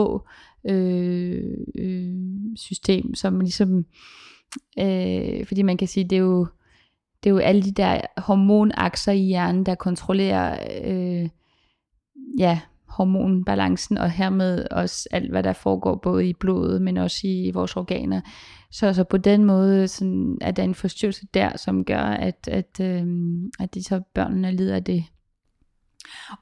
øh, 0.65 1.43
øh, 1.75 2.13
system, 2.55 3.15
som 3.15 3.39
ligesom, 3.39 3.85
øh, 4.79 5.45
fordi 5.45 5.61
man 5.61 5.77
kan 5.77 5.87
sige, 5.87 6.03
det 6.03 6.15
er 6.15 6.19
jo, 6.19 6.47
det 7.23 7.29
er 7.29 7.33
jo 7.33 7.37
alle 7.37 7.61
de 7.61 7.71
der 7.71 8.01
hormonakser 8.17 9.11
i 9.11 9.21
hjernen, 9.21 9.65
der 9.65 9.75
kontrollerer 9.75 10.59
øh, 10.83 11.29
ja, 12.39 12.59
hormonbalancen, 12.87 13.97
og 13.97 14.11
hermed 14.11 14.65
også 14.71 15.09
alt, 15.11 15.31
hvad 15.31 15.43
der 15.43 15.53
foregår 15.53 15.95
både 15.95 16.29
i 16.29 16.33
blodet, 16.33 16.81
men 16.81 16.97
også 16.97 17.19
i 17.23 17.51
vores 17.53 17.75
organer. 17.75 18.21
Så, 18.71 18.93
så 18.93 19.03
på 19.03 19.17
den 19.17 19.45
måde 19.45 19.87
sådan, 19.87 20.37
er 20.41 20.51
der 20.51 20.63
en 20.63 20.75
forstyrrelse 20.75 21.27
der, 21.33 21.57
som 21.57 21.85
gør, 21.85 22.01
at, 22.01 22.47
at, 22.47 22.79
øh, 22.81 23.05
at 23.59 23.73
de 23.73 23.83
så 23.83 24.01
børnene 24.13 24.51
lider 24.51 24.75
af 24.75 24.83
det. 24.83 25.03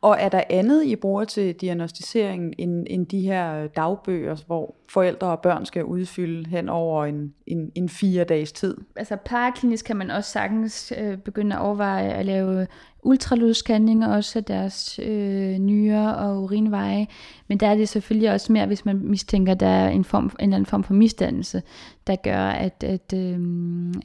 Og 0.02 0.18
er 0.20 0.30
der 0.30 0.42
andet, 0.50 0.86
I 0.86 0.96
bruger 0.96 1.26
til 1.26 1.56
diagnostisering 1.56 2.54
end, 2.58 2.88
end 2.90 3.08
de 3.08 3.22
her 3.22 3.68
dagbøger, 3.68 4.36
hvor 4.48 4.76
forældre 4.90 5.28
og 5.28 5.40
børn 5.40 5.66
skal 5.66 5.84
udfylde 5.84 6.50
hen 6.50 6.70
over 6.70 7.06
en, 7.06 7.34
en, 7.48 7.72
en 7.76 7.90
fire 7.90 8.24
dages 8.24 8.52
tid? 8.52 8.78
Altså 8.96 9.16
paraklinisk 9.26 9.86
kan 9.86 9.98
man 9.98 10.12
også 10.12 10.32
sagtens 10.32 10.94
øh, 10.98 11.18
begynde 11.18 11.56
at 11.56 11.62
overveje 11.62 12.10
at 12.10 12.26
lave 12.26 12.68
ultralydsscanninger 13.04 14.16
også 14.16 14.40
af 14.40 14.46
deres 14.46 15.00
øh, 15.04 15.58
nyere 15.58 16.16
og 16.18 16.44
urinveje. 16.44 17.08
Men 17.48 17.58
der 17.58 17.68
er 17.68 17.76
det 17.76 17.90
selvfølgelig 17.90 18.32
også 18.32 18.52
mere, 18.52 18.66
hvis 18.66 18.86
man 18.86 19.02
mistænker, 19.04 19.52
at 19.52 19.60
der 19.60 19.68
er 19.68 19.90
en, 19.90 20.04
form, 20.04 20.24
en 20.24 20.32
eller 20.40 20.56
anden 20.56 20.66
form 20.66 20.84
for 20.84 20.94
misdannelse, 20.94 21.62
der 22.08 22.16
gør, 22.16 22.48
at, 22.48 22.84
at, 22.84 23.14
øh, 23.14 23.40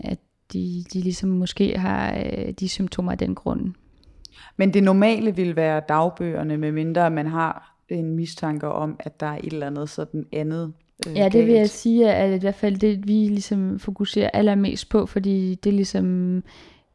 at 0.01 0.19
de, 0.53 0.85
de 0.93 1.01
ligesom 1.01 1.29
måske 1.29 1.79
har 1.79 2.15
øh, 2.15 2.53
de 2.61 2.69
symptomer 2.69 3.13
af 3.13 3.19
den 3.19 3.35
grund. 3.35 3.75
Men 4.57 4.75
det 4.75 4.83
normale 4.83 5.37
vil 5.37 5.57
være 5.57 5.83
dagbøgerne, 5.89 6.57
medmindre 6.57 7.11
man 7.11 7.27
har 7.27 7.77
en 7.89 8.17
mistanke 8.17 8.69
om, 8.69 8.97
at 9.01 9.21
der 9.21 9.27
er 9.27 9.37
et 9.37 9.53
eller 9.53 9.67
andet 9.67 9.89
sådan 9.89 10.27
andet 10.33 10.73
øh, 11.09 11.17
Ja, 11.17 11.25
det 11.25 11.33
galt. 11.33 11.47
vil 11.47 11.55
jeg 11.55 11.69
sige, 11.71 12.13
at 12.13 12.37
i 12.37 12.41
hvert 12.41 12.55
fald 12.55 12.77
det, 12.77 13.09
vi 13.09 13.13
ligesom 13.13 13.79
fokuserer 13.79 14.31
allermest 14.33 14.89
på, 14.89 15.07
fordi 15.07 15.55
det 15.55 15.71
er 15.71 15.75
ligesom 15.75 16.05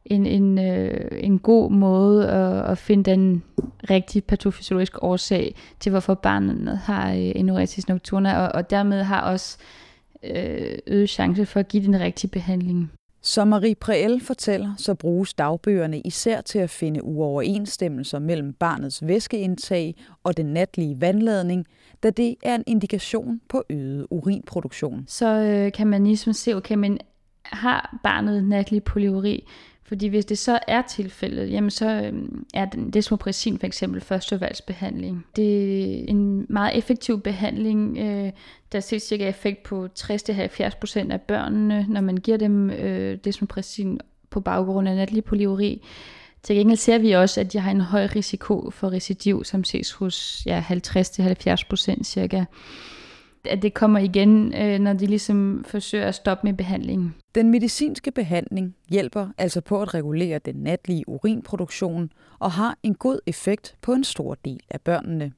en, 0.04 0.26
en, 0.26 0.58
øh, 0.58 1.10
en 1.12 1.38
god 1.38 1.70
måde 1.70 2.28
at, 2.28 2.70
at 2.70 2.78
finde 2.78 3.10
den 3.10 3.42
rigtige 3.90 4.22
patofysiologiske 4.22 5.02
årsag 5.02 5.54
til, 5.80 5.90
hvorfor 5.90 6.14
barnet 6.14 6.78
har 6.78 7.10
øh, 7.12 7.18
enuresis 7.18 7.88
nocturna, 7.88 8.38
og, 8.38 8.50
og 8.54 8.70
dermed 8.70 9.02
har 9.02 9.20
også 9.20 9.58
øh, 10.24 10.78
øget 10.86 11.10
chance 11.10 11.46
for 11.46 11.60
at 11.60 11.68
give 11.68 11.84
den 11.84 12.00
rigtige 12.00 12.30
behandling. 12.30 12.90
Som 13.22 13.48
Marie 13.48 13.74
Preel 13.74 14.20
fortæller, 14.20 14.74
så 14.76 14.94
bruges 14.94 15.34
dagbøgerne 15.34 16.00
især 16.00 16.40
til 16.40 16.58
at 16.58 16.70
finde 16.70 17.04
uoverensstemmelser 17.04 18.18
mellem 18.18 18.52
barnets 18.52 19.06
væskeindtag 19.06 19.94
og 20.24 20.36
den 20.36 20.46
natlige 20.46 21.00
vandladning, 21.00 21.66
da 22.02 22.10
det 22.10 22.34
er 22.42 22.54
en 22.54 22.64
indikation 22.66 23.40
på 23.48 23.64
øget 23.70 24.06
urinproduktion. 24.10 25.04
Så 25.06 25.26
øh, 25.26 25.72
kan 25.72 25.86
man 25.86 26.04
ligesom 26.04 26.32
se, 26.32 26.56
okay, 26.56 26.74
men 26.74 26.98
har 27.44 27.98
barnet 28.02 28.44
natlig 28.44 28.84
polyuri, 28.84 29.46
fordi 29.88 30.06
hvis 30.06 30.24
det 30.24 30.38
så 30.38 30.58
er 30.68 30.82
tilfældet, 30.82 31.50
jamen 31.50 31.70
så 31.70 32.02
øhm, 32.04 32.46
er 32.54 32.64
den 32.64 32.90
desmopressin 32.90 33.58
for 33.58 33.66
eksempel 33.66 34.00
førstevalgsbehandling. 34.00 35.26
Det 35.36 35.80
er 36.00 36.04
en 36.08 36.46
meget 36.48 36.78
effektiv 36.78 37.20
behandling. 37.20 37.98
Øh, 37.98 38.32
der 38.72 38.80
ses 38.80 39.02
cirka 39.02 39.28
effekt 39.28 39.62
på 39.62 39.88
60-70% 39.98 41.12
af 41.12 41.20
børnene, 41.20 41.86
når 41.88 42.00
man 42.00 42.16
giver 42.16 42.36
dem 42.36 42.70
øh, 42.70 43.18
desmopressin 43.24 44.00
på 44.30 44.40
baggrund 44.40 44.88
af 44.88 44.96
natlig 44.96 45.24
polyuri. 45.24 45.82
Til 46.42 46.56
gengæld 46.56 46.78
ser 46.78 46.98
vi 46.98 47.12
også, 47.12 47.40
at 47.40 47.52
de 47.52 47.58
har 47.58 47.70
en 47.70 47.80
høj 47.80 48.06
risiko 48.16 48.70
for 48.70 48.92
recidiv, 48.92 49.44
som 49.44 49.64
ses 49.64 49.92
hos 49.92 50.42
ja, 50.46 50.64
50-70% 50.70 52.02
cirka 52.02 52.44
at 53.48 53.62
det 53.62 53.74
kommer 53.74 53.98
igen, 53.98 54.54
øh, 54.54 54.78
når 54.78 54.92
de 54.92 55.06
ligesom 55.06 55.64
forsøger 55.66 56.06
at 56.06 56.14
stoppe 56.14 56.46
med 56.46 56.54
behandlingen. 56.54 57.14
Den 57.34 57.50
medicinske 57.50 58.10
behandling 58.10 58.74
hjælper 58.90 59.28
altså 59.38 59.60
på 59.60 59.82
at 59.82 59.94
regulere 59.94 60.38
den 60.38 60.54
natlige 60.54 61.08
urinproduktion 61.08 62.10
og 62.38 62.52
har 62.52 62.78
en 62.82 62.94
god 62.94 63.18
effekt 63.26 63.76
på 63.80 63.92
en 63.92 64.04
stor 64.04 64.34
del 64.44 64.60
af 64.70 64.80
børnene. 64.80 65.32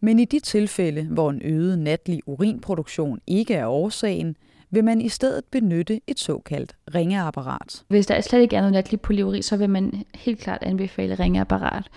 Men 0.00 0.18
i 0.18 0.24
de 0.24 0.40
tilfælde, 0.40 1.02
hvor 1.02 1.30
en 1.30 1.40
øget 1.44 1.78
natlig 1.78 2.20
urinproduktion 2.26 3.20
ikke 3.26 3.54
er 3.54 3.66
årsagen, 3.66 4.36
vil 4.70 4.84
man 4.84 5.00
i 5.00 5.08
stedet 5.08 5.44
benytte 5.50 6.00
et 6.06 6.18
såkaldt 6.18 6.76
ringeapparat. 6.94 7.84
Hvis 7.88 8.06
der 8.06 8.20
slet 8.20 8.40
ikke 8.40 8.56
er 8.56 8.60
noget 8.60 8.72
natlig 8.72 9.00
polyuri, 9.00 9.42
så 9.42 9.56
vil 9.56 9.70
man 9.70 10.04
helt 10.14 10.38
klart 10.40 10.62
anbefale 10.62 11.14
ringeapparat. 11.14 11.88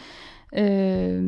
Øh, 0.55 1.23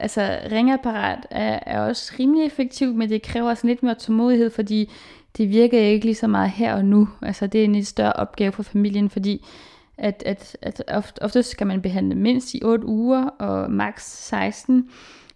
altså 0.00 0.38
ringapparat 0.52 1.26
er, 1.30 1.58
er 1.66 1.80
også 1.80 2.12
rimelig 2.18 2.46
effektivt, 2.46 2.96
men 2.96 3.08
det 3.08 3.22
kræver 3.22 3.54
sådan 3.54 3.68
lidt 3.68 3.82
mere 3.82 3.94
tålmodighed, 3.94 4.50
fordi 4.50 4.90
det 5.36 5.50
virker 5.50 5.80
ikke 5.80 6.04
lige 6.04 6.14
så 6.14 6.26
meget 6.26 6.50
her 6.50 6.74
og 6.74 6.84
nu. 6.84 7.08
Altså 7.22 7.46
det 7.46 7.60
er 7.60 7.64
en 7.64 7.72
lidt 7.72 7.86
større 7.86 8.12
opgave 8.12 8.52
for 8.52 8.62
familien, 8.62 9.10
fordi 9.10 9.46
at, 9.98 10.22
at, 10.26 10.56
at 10.62 10.82
ofte, 10.88 11.22
ofte 11.22 11.42
skal 11.42 11.66
man 11.66 11.82
behandle 11.82 12.14
mindst 12.14 12.54
i 12.54 12.60
8 12.64 12.86
uger 12.86 13.24
og 13.24 13.70
maks 13.70 14.26
16 14.28 14.88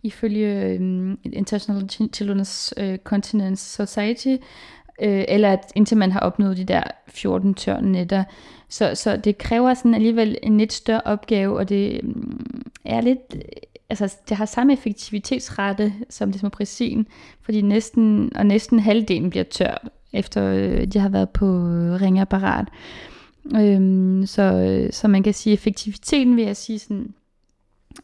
ifølge 0.05 0.77
um, 0.81 1.19
International 1.33 1.89
Children's 2.17 2.73
øh, 2.77 2.93
uh, 2.93 2.99
Continence 3.05 3.87
Society, 3.87 4.37
øh, 5.03 5.25
eller 5.29 5.53
at, 5.53 5.73
indtil 5.75 5.97
man 5.97 6.13
har 6.13 6.21
opnået 6.21 6.57
de 6.57 6.65
der 6.65 6.83
14 7.09 7.55
tør 7.55 7.81
nætter. 7.81 8.25
Så, 8.69 8.95
så 8.95 9.17
det 9.17 9.39
kræver 9.39 9.75
sådan 9.75 9.95
alligevel 9.95 10.39
en 10.43 10.59
lidt 10.59 10.73
større 10.73 11.01
opgave, 11.05 11.57
og 11.57 11.69
det 11.69 12.01
mm, 12.05 12.67
er 12.85 13.01
lidt, 13.01 13.37
altså 13.91 14.17
det 14.29 14.37
har 14.37 14.47
samme 14.47 14.73
effektivitetsrate 14.73 15.93
som 16.11 16.29
det 16.29 16.35
desmopressin, 16.35 17.07
fordi 17.43 17.61
næsten, 17.61 18.33
og 18.35 18.47
næsten 18.47 18.79
halvdelen 18.79 19.31
bliver 19.31 19.45
tørt, 19.45 19.89
efter 20.13 20.45
øh, 20.45 20.87
de 20.87 20.99
har 20.99 21.09
været 21.09 21.31
på 21.31 21.47
øh, 21.47 22.01
ringapparat. 22.01 22.69
Øhm, 23.57 24.27
så, 24.27 24.43
øh, 24.43 24.93
så 24.93 25.09
man 25.09 25.23
kan 25.23 25.35
sige, 25.35 25.55
effektiviteten 25.55 26.37
vil 26.37 26.45
jeg 26.45 26.57
sige 26.57 26.79
sådan, 26.79 27.15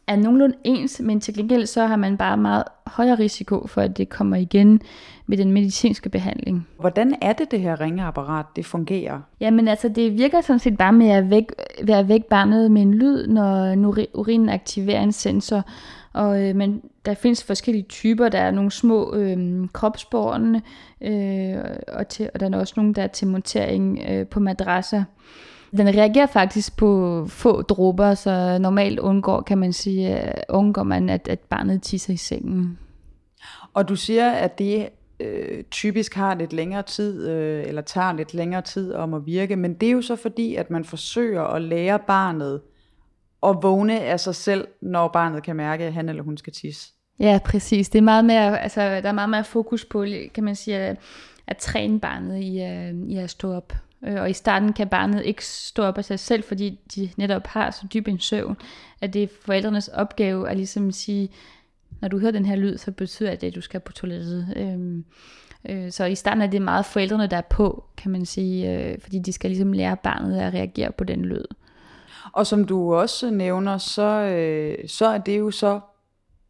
er 0.07 0.15
nogenlunde 0.15 0.55
ens, 0.63 1.01
men 1.03 1.21
til 1.21 1.33
gengæld 1.33 1.65
så 1.65 1.85
har 1.85 1.95
man 1.95 2.17
bare 2.17 2.37
meget 2.37 2.63
højere 2.87 3.19
risiko 3.19 3.67
for, 3.67 3.81
at 3.81 3.97
det 3.97 4.09
kommer 4.09 4.35
igen 4.35 4.81
med 5.25 5.37
den 5.37 5.51
medicinske 5.51 6.09
behandling. 6.09 6.67
Hvordan 6.79 7.15
er 7.21 7.33
det, 7.33 7.51
det 7.51 7.59
her 7.59 7.81
ringeapparat, 7.81 8.45
det 8.55 8.65
fungerer? 8.65 9.19
Jamen 9.39 9.67
altså, 9.67 9.89
det 9.89 10.17
virker 10.17 10.41
sådan 10.41 10.59
set 10.59 10.77
bare 10.77 10.93
med 10.93 11.09
at 11.09 11.29
væk, 11.29 11.45
at 11.89 12.07
vække 12.07 12.29
barnet 12.29 12.71
med 12.71 12.81
en 12.81 12.93
lyd, 12.93 13.27
når 13.27 13.75
urinen 14.13 14.49
aktiverer 14.49 15.03
en 15.03 15.11
sensor. 15.11 15.63
Og, 16.13 16.43
øh, 16.43 16.55
men 16.55 16.81
der 17.05 17.13
findes 17.13 17.43
forskellige 17.43 17.85
typer. 17.89 18.29
Der 18.29 18.39
er 18.39 18.51
nogle 18.51 18.71
små 18.71 19.15
øh, 19.15 19.67
kropsborgerne, 19.73 20.61
øh, 21.01 21.63
og, 21.87 22.07
til, 22.07 22.29
og 22.33 22.39
der 22.39 22.49
er 22.49 22.59
også 22.59 22.73
nogle, 22.77 22.93
der 22.93 23.03
er 23.03 23.07
til 23.07 23.27
montering 23.27 23.99
øh, 24.09 24.27
på 24.27 24.39
madrasser. 24.39 25.03
Den 25.77 25.87
reagerer 25.87 26.25
faktisk 26.25 26.77
på 26.77 27.25
få 27.27 27.61
dråber, 27.61 28.13
så 28.13 28.57
normalt 28.57 28.99
undgår, 28.99 29.41
kan 29.41 29.57
man 29.57 29.73
sige, 29.73 30.33
undgår 30.49 30.83
man, 30.83 31.09
at, 31.09 31.27
at 31.27 31.39
barnet 31.39 31.83
tisser 31.83 32.13
i 32.13 32.17
sengen. 32.17 32.79
Og 33.73 33.89
du 33.89 33.95
siger, 33.95 34.31
at 34.31 34.59
det 34.59 34.89
øh, 35.19 35.63
typisk 35.63 36.15
har 36.15 36.35
lidt 36.35 36.53
længere 36.53 36.83
tid, 36.83 37.29
øh, 37.29 37.63
eller 37.67 37.81
tager 37.81 38.13
lidt 38.13 38.33
længere 38.33 38.61
tid 38.61 38.93
om 38.93 39.13
at 39.13 39.25
virke, 39.25 39.55
men 39.55 39.73
det 39.73 39.87
er 39.87 39.91
jo 39.91 40.01
så 40.01 40.15
fordi, 40.15 40.55
at 40.55 40.69
man 40.69 40.85
forsøger 40.85 41.43
at 41.43 41.61
lære 41.61 41.99
barnet 41.99 42.61
at 43.43 43.57
vågne 43.61 44.01
af 44.01 44.19
sig 44.19 44.35
selv, 44.35 44.67
når 44.81 45.07
barnet 45.07 45.43
kan 45.43 45.55
mærke, 45.55 45.83
at 45.83 45.93
han 45.93 46.09
eller 46.09 46.23
hun 46.23 46.37
skal 46.37 46.53
tisse. 46.53 46.93
Ja, 47.19 47.39
præcis. 47.45 47.89
Det 47.89 47.99
er 47.99 48.03
meget 48.03 48.25
mere, 48.25 48.59
altså, 48.59 48.81
der 48.81 49.09
er 49.09 49.11
meget 49.11 49.29
mere 49.29 49.43
fokus 49.43 49.85
på, 49.85 50.05
kan 50.33 50.43
man 50.43 50.55
sige, 50.55 50.77
at, 50.77 50.97
at 51.47 51.57
træne 51.57 51.99
barnet 51.99 52.39
i, 52.39 52.57
i 53.13 53.17
at 53.17 53.29
stå 53.29 53.53
op. 53.53 53.73
Øh, 54.07 54.21
og 54.21 54.29
i 54.29 54.33
starten 54.33 54.73
kan 54.73 54.87
barnet 54.87 55.25
ikke 55.25 55.45
stå 55.45 55.83
op 55.83 55.97
af 55.97 56.05
sig 56.05 56.19
selv, 56.19 56.43
fordi 56.43 56.79
de 56.95 57.09
netop 57.17 57.47
har 57.47 57.71
så 57.71 57.87
dyb 57.93 58.07
en 58.07 58.19
søvn, 58.19 58.57
at 59.01 59.13
det 59.13 59.23
er 59.23 59.27
forældrenes 59.41 59.87
opgave 59.87 60.49
at 60.49 60.57
ligesom 60.57 60.91
sige, 60.91 61.29
når 62.01 62.07
du 62.07 62.19
hører 62.19 62.31
den 62.31 62.45
her 62.45 62.55
lyd, 62.55 62.77
så 62.77 62.91
betyder 62.91 63.35
det, 63.35 63.47
at 63.47 63.55
du 63.55 63.61
skal 63.61 63.79
på 63.79 63.91
toilettet. 63.91 64.53
Øhm, 64.55 65.05
øh, 65.69 65.91
så 65.91 66.05
i 66.05 66.15
starten 66.15 66.41
er 66.41 66.47
det 66.47 66.61
meget 66.61 66.85
forældrene, 66.85 67.27
der 67.27 67.37
er 67.37 67.41
på, 67.41 67.85
kan 67.97 68.11
man 68.11 68.25
sige, 68.25 68.77
øh, 68.77 68.99
fordi 69.01 69.19
de 69.19 69.33
skal 69.33 69.49
ligesom 69.49 69.73
lære 69.73 69.97
barnet 69.97 70.39
at 70.39 70.53
reagere 70.53 70.91
på 70.91 71.03
den 71.03 71.25
lyd. 71.25 71.45
Og 72.33 72.47
som 72.47 72.65
du 72.65 72.93
også 72.93 73.29
nævner, 73.29 73.77
så, 73.77 74.07
øh, 74.07 74.89
så 74.89 75.05
er 75.05 75.17
det 75.17 75.39
jo 75.39 75.51
så, 75.51 75.79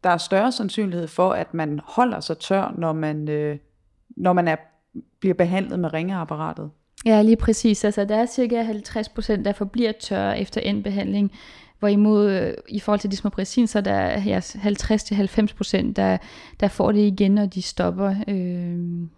der 0.04 0.10
er 0.10 0.16
større 0.16 0.52
sandsynlighed 0.52 1.08
for, 1.08 1.32
at 1.32 1.54
man 1.54 1.80
holder 1.84 2.20
sig 2.20 2.38
tør, 2.38 2.74
når 2.78 2.92
man, 2.92 3.28
øh, 3.28 3.58
når 4.16 4.32
man 4.32 4.48
er, 4.48 4.56
bliver 5.20 5.34
behandlet 5.34 5.78
med 5.78 5.92
ringeapparatet. 5.92 6.70
Ja, 7.06 7.22
lige 7.22 7.36
præcis. 7.36 7.84
Altså, 7.84 8.04
der 8.04 8.16
er 8.16 8.26
cirka 8.26 8.62
50 8.62 9.08
procent, 9.08 9.44
der 9.44 9.52
forbliver 9.52 9.92
tørre 9.92 10.40
efter 10.40 10.60
en 10.60 10.82
behandling, 10.82 11.32
hvorimod 11.78 12.30
øh, 12.30 12.54
i 12.68 12.80
forhold 12.80 13.00
til 13.00 13.10
dismopresin, 13.10 13.66
så 13.66 13.78
er 13.78 13.82
der 13.82 14.20
ja, 14.26 14.38
50-90 14.38 15.56
procent, 15.56 15.96
der, 15.96 16.16
der 16.60 16.68
får 16.68 16.92
det 16.92 17.00
igen, 17.00 17.32
når 17.32 17.46
de 17.46 17.62
stopper 17.62 18.14
øh, 18.28 18.34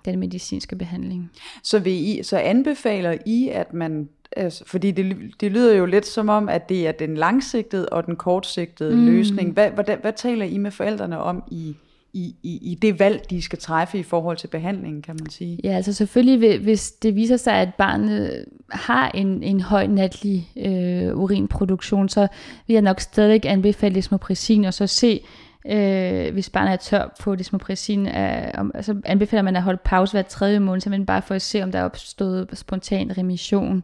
den 0.04 0.18
medicinske 0.18 0.76
behandling. 0.76 1.30
Så, 1.62 1.78
vil 1.78 1.92
I, 1.92 2.22
så 2.22 2.38
anbefaler 2.38 3.16
I, 3.26 3.48
at 3.48 3.74
man 3.74 4.08
Altså, 4.36 4.64
fordi 4.66 4.90
det, 4.90 5.16
det 5.40 5.52
lyder 5.52 5.74
jo 5.74 5.86
lidt 5.86 6.06
som 6.06 6.28
om, 6.28 6.48
at 6.48 6.68
det 6.68 6.88
er 6.88 6.92
den 6.92 7.16
langsigtede 7.16 7.88
og 7.88 8.06
den 8.06 8.16
kortsigtede 8.16 8.96
mm. 8.96 9.06
løsning. 9.06 9.52
Hvad, 9.52 9.70
hvad, 9.70 9.96
hvad 10.00 10.12
taler 10.12 10.44
I 10.44 10.58
med 10.58 10.70
forældrene 10.70 11.18
om 11.18 11.42
i, 11.50 11.76
i, 12.14 12.36
i, 12.42 12.58
i 12.62 12.74
det 12.74 12.98
valg, 12.98 13.30
de 13.30 13.42
skal 13.42 13.58
træffe 13.58 13.98
i 13.98 14.02
forhold 14.02 14.36
til 14.36 14.46
behandlingen, 14.46 15.02
kan 15.02 15.16
man 15.20 15.30
sige. 15.30 15.58
Ja, 15.64 15.76
altså 15.76 15.92
selvfølgelig, 15.92 16.58
hvis 16.58 16.92
det 16.92 17.14
viser 17.14 17.36
sig, 17.36 17.54
at 17.54 17.74
barnet 17.74 18.44
har 18.70 19.08
en, 19.08 19.42
en 19.42 19.60
høj 19.60 19.86
natlig 19.86 20.48
øh, 20.56 21.16
urinproduktion, 21.16 22.08
så 22.08 22.26
vil 22.66 22.74
jeg 22.74 22.82
nok 22.82 23.00
stadig 23.00 23.46
anbefale 23.46 23.94
desmopressin, 23.94 24.64
og 24.64 24.74
så 24.74 24.86
se, 24.86 25.20
øh, 25.66 26.32
hvis 26.32 26.50
barnet 26.50 26.72
er 26.72 26.76
tør 26.76 27.14
på 27.20 27.34
desmopressin, 27.34 28.06
øh, 28.06 28.50
om, 28.54 28.72
så 28.80 29.00
anbefaler 29.04 29.42
man 29.42 29.56
at 29.56 29.62
holde 29.62 29.80
pause 29.84 30.12
hver 30.12 30.22
tredje 30.22 30.60
måned, 30.60 30.80
simpelthen 30.80 31.06
bare 31.06 31.22
for 31.22 31.34
at 31.34 31.42
se, 31.42 31.62
om 31.62 31.72
der 31.72 31.78
er 31.78 31.84
opstået 31.84 32.48
spontan 32.52 33.18
remission. 33.18 33.82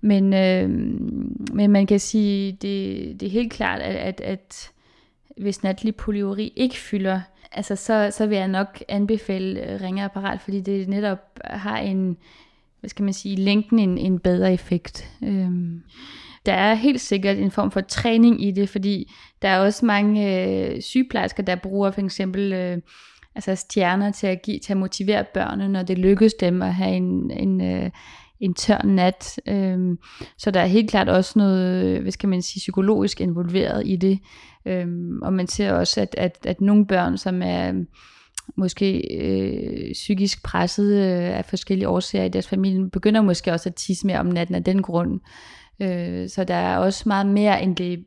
Men, 0.00 0.34
øh, 0.34 0.70
men 1.52 1.70
man 1.70 1.86
kan 1.86 2.00
sige, 2.00 2.52
det, 2.52 3.20
det 3.20 3.26
er 3.26 3.30
helt 3.30 3.52
klart, 3.52 3.80
at, 3.80 3.96
at, 3.96 4.20
at 4.20 4.70
hvis 5.36 5.62
natlig 5.62 5.96
polyuri 5.96 6.52
ikke 6.56 6.76
fylder, 6.76 7.20
altså 7.54 7.76
så, 7.76 8.08
så 8.10 8.26
vil 8.26 8.38
jeg 8.38 8.48
nok 8.48 8.82
anbefale 8.88 9.60
øh, 9.60 9.80
ringeapparat, 9.80 10.40
fordi 10.40 10.60
det 10.60 10.88
netop 10.88 11.18
har 11.44 11.78
en, 11.78 12.16
hvad 12.80 12.90
skal 12.90 13.04
man 13.04 13.14
sige, 13.14 13.36
længden 13.36 13.78
en, 13.78 13.98
en 13.98 14.18
bedre 14.18 14.52
effekt. 14.52 15.10
Øhm, 15.24 15.82
der 16.46 16.52
er 16.52 16.74
helt 16.74 17.00
sikkert 17.00 17.38
en 17.38 17.50
form 17.50 17.70
for 17.70 17.80
træning 17.80 18.44
i 18.44 18.50
det, 18.50 18.68
fordi 18.68 19.12
der 19.42 19.48
er 19.48 19.58
også 19.58 19.86
mange 19.86 20.46
øh, 20.46 20.82
sygeplejersker, 20.82 21.42
der 21.42 21.56
bruger 21.56 21.90
for 21.90 22.00
eksempel 22.00 22.52
øh, 22.52 22.78
altså 23.34 23.54
stjerner 23.54 24.12
til 24.12 24.26
at, 24.26 24.42
give, 24.42 24.58
til 24.58 24.72
at 24.72 24.76
motivere 24.76 25.24
børnene, 25.34 25.68
når 25.68 25.82
det 25.82 25.98
lykkes 25.98 26.34
dem 26.34 26.62
at 26.62 26.74
have 26.74 26.96
en, 26.96 27.30
en, 27.30 27.60
øh, 27.60 27.90
en 28.42 28.54
tør 28.54 28.82
nat. 28.84 29.40
Øhm, 29.48 29.98
så 30.38 30.50
der 30.50 30.60
er 30.60 30.66
helt 30.66 30.90
klart 30.90 31.08
også 31.08 31.32
noget, 31.36 32.00
hvad 32.00 32.12
skal 32.12 32.28
man 32.28 32.42
sige, 32.42 32.60
psykologisk 32.60 33.20
involveret 33.20 33.82
i 33.86 33.96
det. 33.96 34.18
Øhm, 34.66 35.22
og 35.22 35.32
man 35.32 35.46
ser 35.46 35.72
også, 35.72 36.00
at, 36.00 36.14
at, 36.18 36.38
at 36.46 36.60
nogle 36.60 36.86
børn, 36.86 37.18
som 37.18 37.42
er 37.42 37.68
øhm, 37.68 37.86
måske 38.56 39.16
øh, 39.20 39.92
psykisk 39.92 40.42
presset 40.42 40.92
øh, 40.92 41.38
af 41.38 41.44
forskellige 41.44 41.88
årsager 41.88 42.24
i 42.24 42.28
deres 42.28 42.48
familie, 42.48 42.90
begynder 42.90 43.22
måske 43.22 43.52
også 43.52 43.68
at 43.68 43.74
tisse 43.74 44.06
mere 44.06 44.18
om 44.18 44.26
natten 44.26 44.54
af 44.54 44.64
den 44.64 44.82
grund. 44.82 45.20
Øh, 45.82 46.28
så 46.28 46.44
der 46.44 46.54
er 46.54 46.78
også 46.78 47.02
meget 47.06 47.26
mere 47.26 47.62
end 47.62 47.76
det 47.76 48.04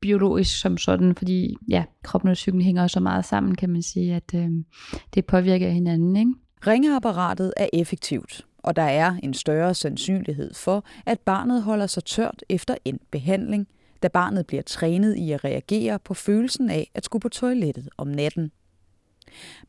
biologisk 0.00 0.60
som 0.60 0.78
sådan, 0.78 1.14
fordi 1.14 1.56
ja, 1.68 1.84
kroppen 2.04 2.30
og 2.30 2.34
psyken 2.34 2.60
hænger 2.60 2.86
så 2.86 3.00
meget 3.00 3.24
sammen, 3.24 3.54
kan 3.54 3.70
man 3.70 3.82
sige, 3.82 4.14
at 4.14 4.34
øh, 4.34 4.48
det 5.14 5.26
påvirker 5.26 5.68
hinanden. 5.68 6.16
Ikke? 6.16 6.32
Ringeapparatet 6.66 7.52
er 7.56 7.68
effektivt, 7.72 8.46
og 8.58 8.76
der 8.76 8.82
er 8.82 9.16
en 9.22 9.34
større 9.34 9.74
sandsynlighed 9.74 10.54
for, 10.54 10.84
at 11.06 11.20
barnet 11.20 11.62
holder 11.62 11.86
sig 11.86 12.04
tørt 12.04 12.44
efter 12.48 12.74
en 12.84 13.00
behandling, 13.10 13.68
da 14.02 14.08
barnet 14.08 14.46
bliver 14.46 14.62
trænet 14.62 15.16
i 15.16 15.32
at 15.32 15.44
reagere 15.44 15.98
på 15.98 16.14
følelsen 16.14 16.70
af 16.70 16.90
at 16.94 17.04
skulle 17.04 17.20
på 17.20 17.28
toilettet 17.28 17.88
om 17.96 18.06
natten. 18.06 18.50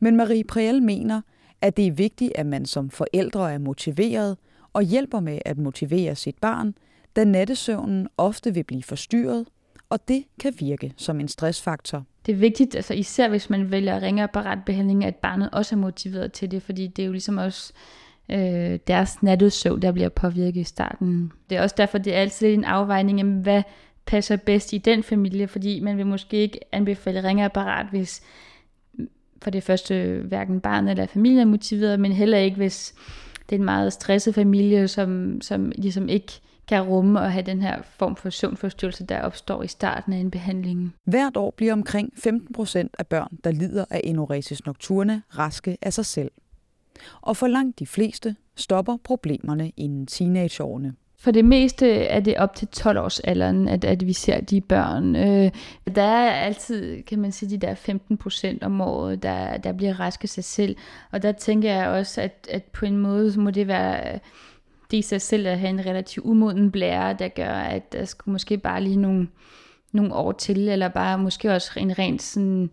Men 0.00 0.16
Marie 0.16 0.44
Priel 0.44 0.82
mener, 0.82 1.20
at 1.60 1.76
det 1.76 1.86
er 1.86 1.92
vigtigt, 1.92 2.32
at 2.34 2.46
man 2.46 2.66
som 2.66 2.90
forældre 2.90 3.52
er 3.52 3.58
motiveret 3.58 4.36
og 4.72 4.82
hjælper 4.82 5.20
med 5.20 5.38
at 5.44 5.58
motivere 5.58 6.14
sit 6.14 6.38
barn, 6.38 6.74
da 7.16 7.24
nattesøvnen 7.24 8.08
ofte 8.16 8.54
vil 8.54 8.64
blive 8.64 8.82
forstyrret, 8.82 9.46
og 9.88 10.08
det 10.08 10.24
kan 10.40 10.54
virke 10.58 10.92
som 10.96 11.20
en 11.20 11.28
stressfaktor. 11.28 12.04
Det 12.26 12.32
er 12.32 12.36
vigtigt, 12.36 12.74
altså 12.74 12.94
især 12.94 13.28
hvis 13.28 13.50
man 13.50 13.70
vælger 13.70 14.02
ringeapparatbehandling, 14.02 15.04
at 15.04 15.16
barnet 15.16 15.50
også 15.52 15.74
er 15.74 15.78
motiveret 15.78 16.32
til 16.32 16.50
det, 16.50 16.62
fordi 16.62 16.86
det 16.86 17.02
er 17.02 17.06
jo 17.06 17.12
ligesom 17.12 17.38
også 17.38 17.72
øh, 18.32 18.78
deres 18.86 19.22
nattesøvn, 19.22 19.82
der 19.82 19.92
bliver 19.92 20.08
påvirket 20.08 20.60
i 20.60 20.64
starten. 20.64 21.32
Det 21.50 21.58
er 21.58 21.62
også 21.62 21.74
derfor, 21.78 21.98
det 21.98 22.14
er 22.14 22.20
altid 22.20 22.54
en 22.54 22.64
afvejning 22.64 23.20
af, 23.20 23.26
hvad 23.26 23.62
passer 24.06 24.36
bedst 24.36 24.72
i 24.72 24.78
den 24.78 25.02
familie, 25.02 25.48
fordi 25.48 25.80
man 25.80 25.96
vil 25.96 26.06
måske 26.06 26.36
ikke 26.36 26.60
anbefale 26.72 27.28
ringeapparat, 27.28 27.86
hvis 27.90 28.22
for 29.42 29.50
det 29.50 29.62
første 29.62 30.22
hverken 30.28 30.60
barnet 30.60 30.90
eller 30.90 31.06
familien 31.06 31.40
er 31.40 31.50
motiveret, 31.50 32.00
men 32.00 32.12
heller 32.12 32.38
ikke, 32.38 32.56
hvis 32.56 32.94
det 33.50 33.56
er 33.56 33.58
en 33.58 33.64
meget 33.64 33.92
stresset 33.92 34.34
familie, 34.34 34.88
som, 34.88 35.40
som 35.40 35.72
ligesom 35.78 36.08
ikke 36.08 36.40
kan 36.68 36.82
rumme 36.82 37.20
og 37.20 37.32
have 37.32 37.42
den 37.42 37.62
her 37.62 37.82
form 37.82 38.16
for 38.16 38.30
søvnforstyrrelse, 38.30 39.04
der 39.04 39.22
opstår 39.22 39.62
i 39.62 39.66
starten 39.66 40.12
af 40.12 40.18
en 40.18 40.30
behandling. 40.30 40.94
Hvert 41.04 41.36
år 41.36 41.54
bliver 41.56 41.72
omkring 41.72 42.12
15 42.16 42.54
procent 42.54 42.94
af 42.98 43.06
børn, 43.06 43.38
der 43.44 43.50
lider 43.50 43.84
af 43.90 44.00
enuresis 44.04 44.66
nocturne, 44.66 45.22
raske 45.38 45.78
af 45.82 45.92
sig 45.92 46.06
selv. 46.06 46.30
Og 47.20 47.36
for 47.36 47.46
langt 47.46 47.78
de 47.78 47.86
fleste 47.86 48.36
stopper 48.56 48.96
problemerne 49.04 49.72
inden 49.76 50.06
teenageårene. 50.06 50.94
For 51.18 51.30
det 51.30 51.44
meste 51.44 51.90
er 51.92 52.20
det 52.20 52.36
op 52.36 52.54
til 52.54 52.68
12 52.68 52.98
års 52.98 53.20
alderen, 53.20 53.68
at, 53.68 53.84
at 53.84 54.06
vi 54.06 54.12
ser 54.12 54.40
de 54.40 54.60
børn. 54.60 55.16
Øh, 55.16 55.50
der 55.94 56.02
er 56.02 56.30
altid, 56.30 57.02
kan 57.02 57.18
man 57.18 57.32
sige, 57.32 57.50
de 57.50 57.66
der 57.66 57.74
15 57.74 58.16
procent 58.16 58.62
om 58.62 58.80
året, 58.80 59.22
der, 59.22 59.56
der 59.56 59.72
bliver 59.72 60.00
raske 60.00 60.28
sig 60.28 60.44
selv. 60.44 60.76
Og 61.12 61.22
der 61.22 61.32
tænker 61.32 61.72
jeg 61.72 61.88
også, 61.88 62.20
at, 62.20 62.48
at 62.50 62.64
på 62.64 62.86
en 62.86 62.98
måde 62.98 63.40
må 63.40 63.50
det 63.50 63.68
være 63.68 64.18
det 64.90 64.96
i 64.96 65.02
sig 65.02 65.20
selv 65.20 65.46
at 65.46 65.58
have 65.58 65.70
en 65.70 65.86
relativt 65.86 66.26
umoden 66.26 66.70
blære, 66.70 67.16
der 67.18 67.28
gør, 67.28 67.52
at 67.54 67.92
der 67.92 68.04
skulle 68.04 68.32
måske 68.32 68.58
bare 68.58 68.82
lige 68.82 68.96
nogle, 68.96 69.28
nogle 69.92 70.14
år 70.14 70.32
til, 70.32 70.68
eller 70.68 70.88
bare 70.88 71.18
måske 71.18 71.52
også 71.52 71.70
en 71.76 71.98
rent 71.98 72.22
sådan 72.22 72.62
øh, 72.62 72.68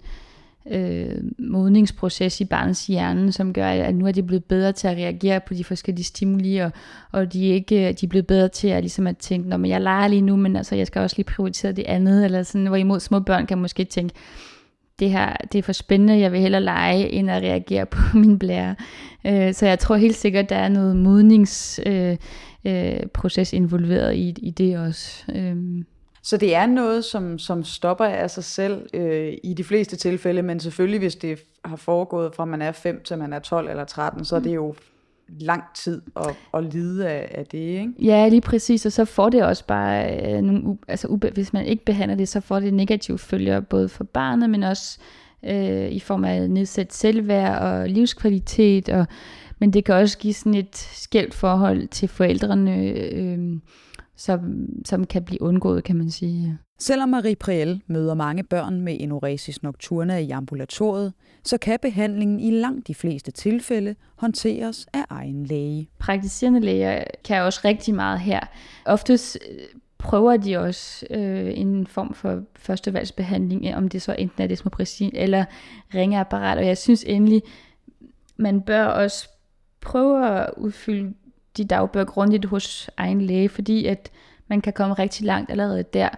øh, 0.72 1.16
modningsproces 1.40 2.42
i 2.42 2.46
barnets 2.46 2.88
hjerne, 2.88 3.32
som 3.32 3.54
gør, 3.54 3.68
at 3.68 3.96
nu 3.96 4.08
er 4.08 4.12
de 4.12 4.24
blevet 4.24 4.44
bedre 4.44 4.72
til 4.72 4.88
at 4.88 4.98
reagere 4.98 5.40
på 5.48 5.54
de 5.54 5.64
forskellige 5.64 6.06
stimuli, 6.06 6.58
og, 6.58 6.72
og 7.12 7.34
de, 7.34 7.50
er 7.50 7.54
ikke, 7.54 7.94
de 7.94 8.06
er 8.06 8.10
blevet 8.10 8.28
bedre 8.28 8.48
til 8.48 8.68
at, 8.68 8.84
ligesom 8.84 9.08
at 9.08 9.18
tænke, 9.18 9.50
Nå, 9.50 9.58
men 9.58 9.72
jeg 9.72 9.82
leger 9.82 10.08
lige 10.08 10.22
nu, 10.22 10.36
men 10.36 10.56
altså, 10.56 10.76
jeg 10.76 10.88
skal 10.88 11.02
også 11.02 11.16
lige 11.18 11.26
prioritere 11.26 11.72
det 11.72 11.84
andet, 11.88 12.26
eller 12.26 12.44
sådan, 12.44 12.68
hvorimod 12.68 13.00
små 13.00 13.20
børn 13.20 13.46
kan 13.46 13.58
måske 13.58 13.84
tænke, 13.84 14.14
det 15.00 15.12
her 15.12 15.34
det 15.52 15.60
er 15.60 15.64
for 15.64 15.72
spændende, 15.72 16.20
jeg 16.20 16.32
vil 16.32 16.40
hellere 16.40 16.64
lege, 16.64 17.10
end 17.10 17.32
at 17.32 17.44
reagere 17.44 17.86
på 17.86 18.00
min 18.18 18.40
blære. 18.40 18.76
Øh, 19.26 19.54
så 19.54 19.66
jeg 19.66 19.80
tror 19.80 19.96
helt 19.96 20.16
sikkert, 20.16 20.50
der 20.50 20.56
er 20.56 20.70
noget 20.70 20.96
modningsproces 20.96 23.54
øh, 23.54 23.58
øh, 23.58 23.64
involveret 23.64 24.16
i, 24.16 24.34
i 24.38 24.52
det 24.52 24.78
også. 24.78 25.24
Øh, 25.36 25.56
så 26.24 26.38
det 26.38 26.56
er 26.56 26.66
noget, 26.66 27.06
som, 27.06 27.40
som 27.40 27.64
stopper 27.64 28.06
af 28.06 28.32
sig 28.32 28.44
selv 28.44 28.90
øh, 28.94 29.34
i 29.44 29.54
de 29.54 29.64
fleste 29.64 29.96
tilfælde, 29.96 30.42
men 30.42 30.60
selvfølgelig 30.60 31.00
hvis 31.00 31.16
det 31.16 31.40
har 31.66 31.76
foregået 31.76 32.36
fra 32.36 32.46
man 32.46 32.62
er 32.62 32.72
5 32.72 33.02
til 33.04 33.18
man 33.18 33.34
er 33.34 33.40
12 33.40 33.70
eller 33.70 33.86
13, 33.86 34.26
så 34.26 34.36
er 34.36 34.40
det 34.40 34.56
jo 34.56 34.76
lang 35.30 35.64
tid 35.76 36.02
at, 36.16 36.36
at 36.54 36.64
lide 36.74 37.10
af, 37.10 37.32
af 37.32 37.46
det, 37.46 37.58
ikke? 37.58 37.94
Ja, 38.02 38.28
lige 38.30 38.42
præcis, 38.42 38.86
og 38.86 38.92
så 38.92 39.06
får 39.06 39.30
det 39.30 39.44
også 39.44 39.66
bare 39.66 40.20
øh, 40.34 40.42
nogle, 40.42 40.78
altså 40.88 41.08
ube, 41.08 41.32
hvis 41.34 41.54
man 41.54 41.66
ikke 41.66 41.86
behandler 41.86 42.18
det, 42.18 42.30
så 42.30 42.42
får 42.42 42.60
det 42.60 42.74
negative 42.74 43.18
følger, 43.18 43.60
både 43.60 43.90
for 43.90 44.04
barnet, 44.04 44.50
men 44.50 44.64
også 44.64 45.00
øh, 45.46 45.92
i 45.92 46.00
form 46.00 46.24
af 46.24 46.50
nedsat 46.50 46.94
selvværd 46.94 47.62
og 47.62 47.90
livskvalitet, 47.90 48.90
og, 48.90 49.06
men 49.60 49.74
det 49.74 49.86
kan 49.86 49.96
også 49.96 50.18
give 50.18 50.34
sådan 50.34 50.54
et 50.54 50.78
skævt 50.78 51.34
forhold 51.34 51.88
til 51.88 52.08
forældrene, 52.10 52.78
øh, 52.90 53.60
som, 54.18 54.68
som 54.86 55.06
kan 55.06 55.24
blive 55.24 55.42
undgået, 55.42 55.84
kan 55.84 55.96
man 55.96 56.12
sige. 56.12 56.58
Selvom 56.80 57.10
Marie 57.10 57.36
Priel 57.36 57.82
møder 57.88 58.14
mange 58.14 58.44
børn 58.44 58.82
med 58.82 58.98
enuresis 59.00 59.64
nocturna 59.64 60.18
i 60.18 60.30
ambulatoriet, 60.30 61.14
så 61.44 61.58
kan 61.58 61.80
behandlingen 61.82 62.40
i 62.40 62.52
langt 62.52 62.88
de 62.88 62.96
fleste 62.96 63.32
tilfælde 63.32 63.96
håndteres 64.16 64.88
af 64.94 65.04
egen 65.10 65.46
læge. 65.46 65.90
Praktiserende 66.00 66.60
læger 66.60 67.04
kan 67.26 67.42
også 67.42 67.62
rigtig 67.66 67.96
meget 67.96 68.20
her. 68.20 68.40
Oftest 68.86 69.38
øh, 69.52 69.58
prøver 69.98 70.38
de 70.38 70.58
også 70.58 71.06
øh, 71.10 71.52
en 71.60 71.88
form 71.88 72.14
for 72.14 72.44
førstevalgsbehandling, 72.56 73.76
om 73.76 73.88
det 73.88 74.02
så 74.02 74.16
enten 74.20 74.44
er 74.44 74.48
desmopressin 74.48 75.12
eller 75.14 75.46
ringeapparat, 75.96 76.58
og 76.58 76.66
jeg 76.66 76.78
synes 76.78 77.04
endelig, 77.08 77.42
man 78.38 78.62
bør 78.62 78.86
også 78.86 79.30
prøve 79.82 80.28
at 80.28 80.50
udfylde 80.58 81.14
de 81.58 81.66
dagbøger 81.66 82.06
grundigt 82.06 82.46
hos 82.46 82.90
egen 82.98 83.22
læge, 83.22 83.50
fordi 83.50 83.86
at 83.86 84.12
man 84.48 84.62
kan 84.62 84.74
komme 84.74 84.94
rigtig 84.94 85.26
langt 85.26 85.52
allerede 85.52 85.84
der. 85.84 86.10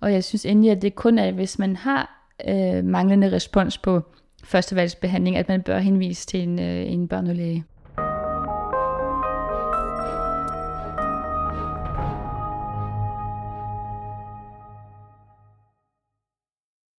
Og 0.00 0.12
jeg 0.12 0.24
synes 0.24 0.46
endelig, 0.46 0.70
at 0.70 0.82
det 0.82 0.94
kun 0.94 1.18
er, 1.18 1.32
hvis 1.32 1.58
man 1.58 1.76
har 1.76 2.28
øh, 2.48 2.84
manglende 2.84 3.32
respons 3.32 3.78
på 3.78 4.02
førstevalgsbehandling, 4.44 5.36
at 5.36 5.48
man 5.48 5.62
bør 5.62 5.78
henvise 5.78 6.26
til 6.26 6.42
en, 6.42 6.60
øh, 6.60 6.92
en 6.92 7.08
børnelæge. 7.08 7.64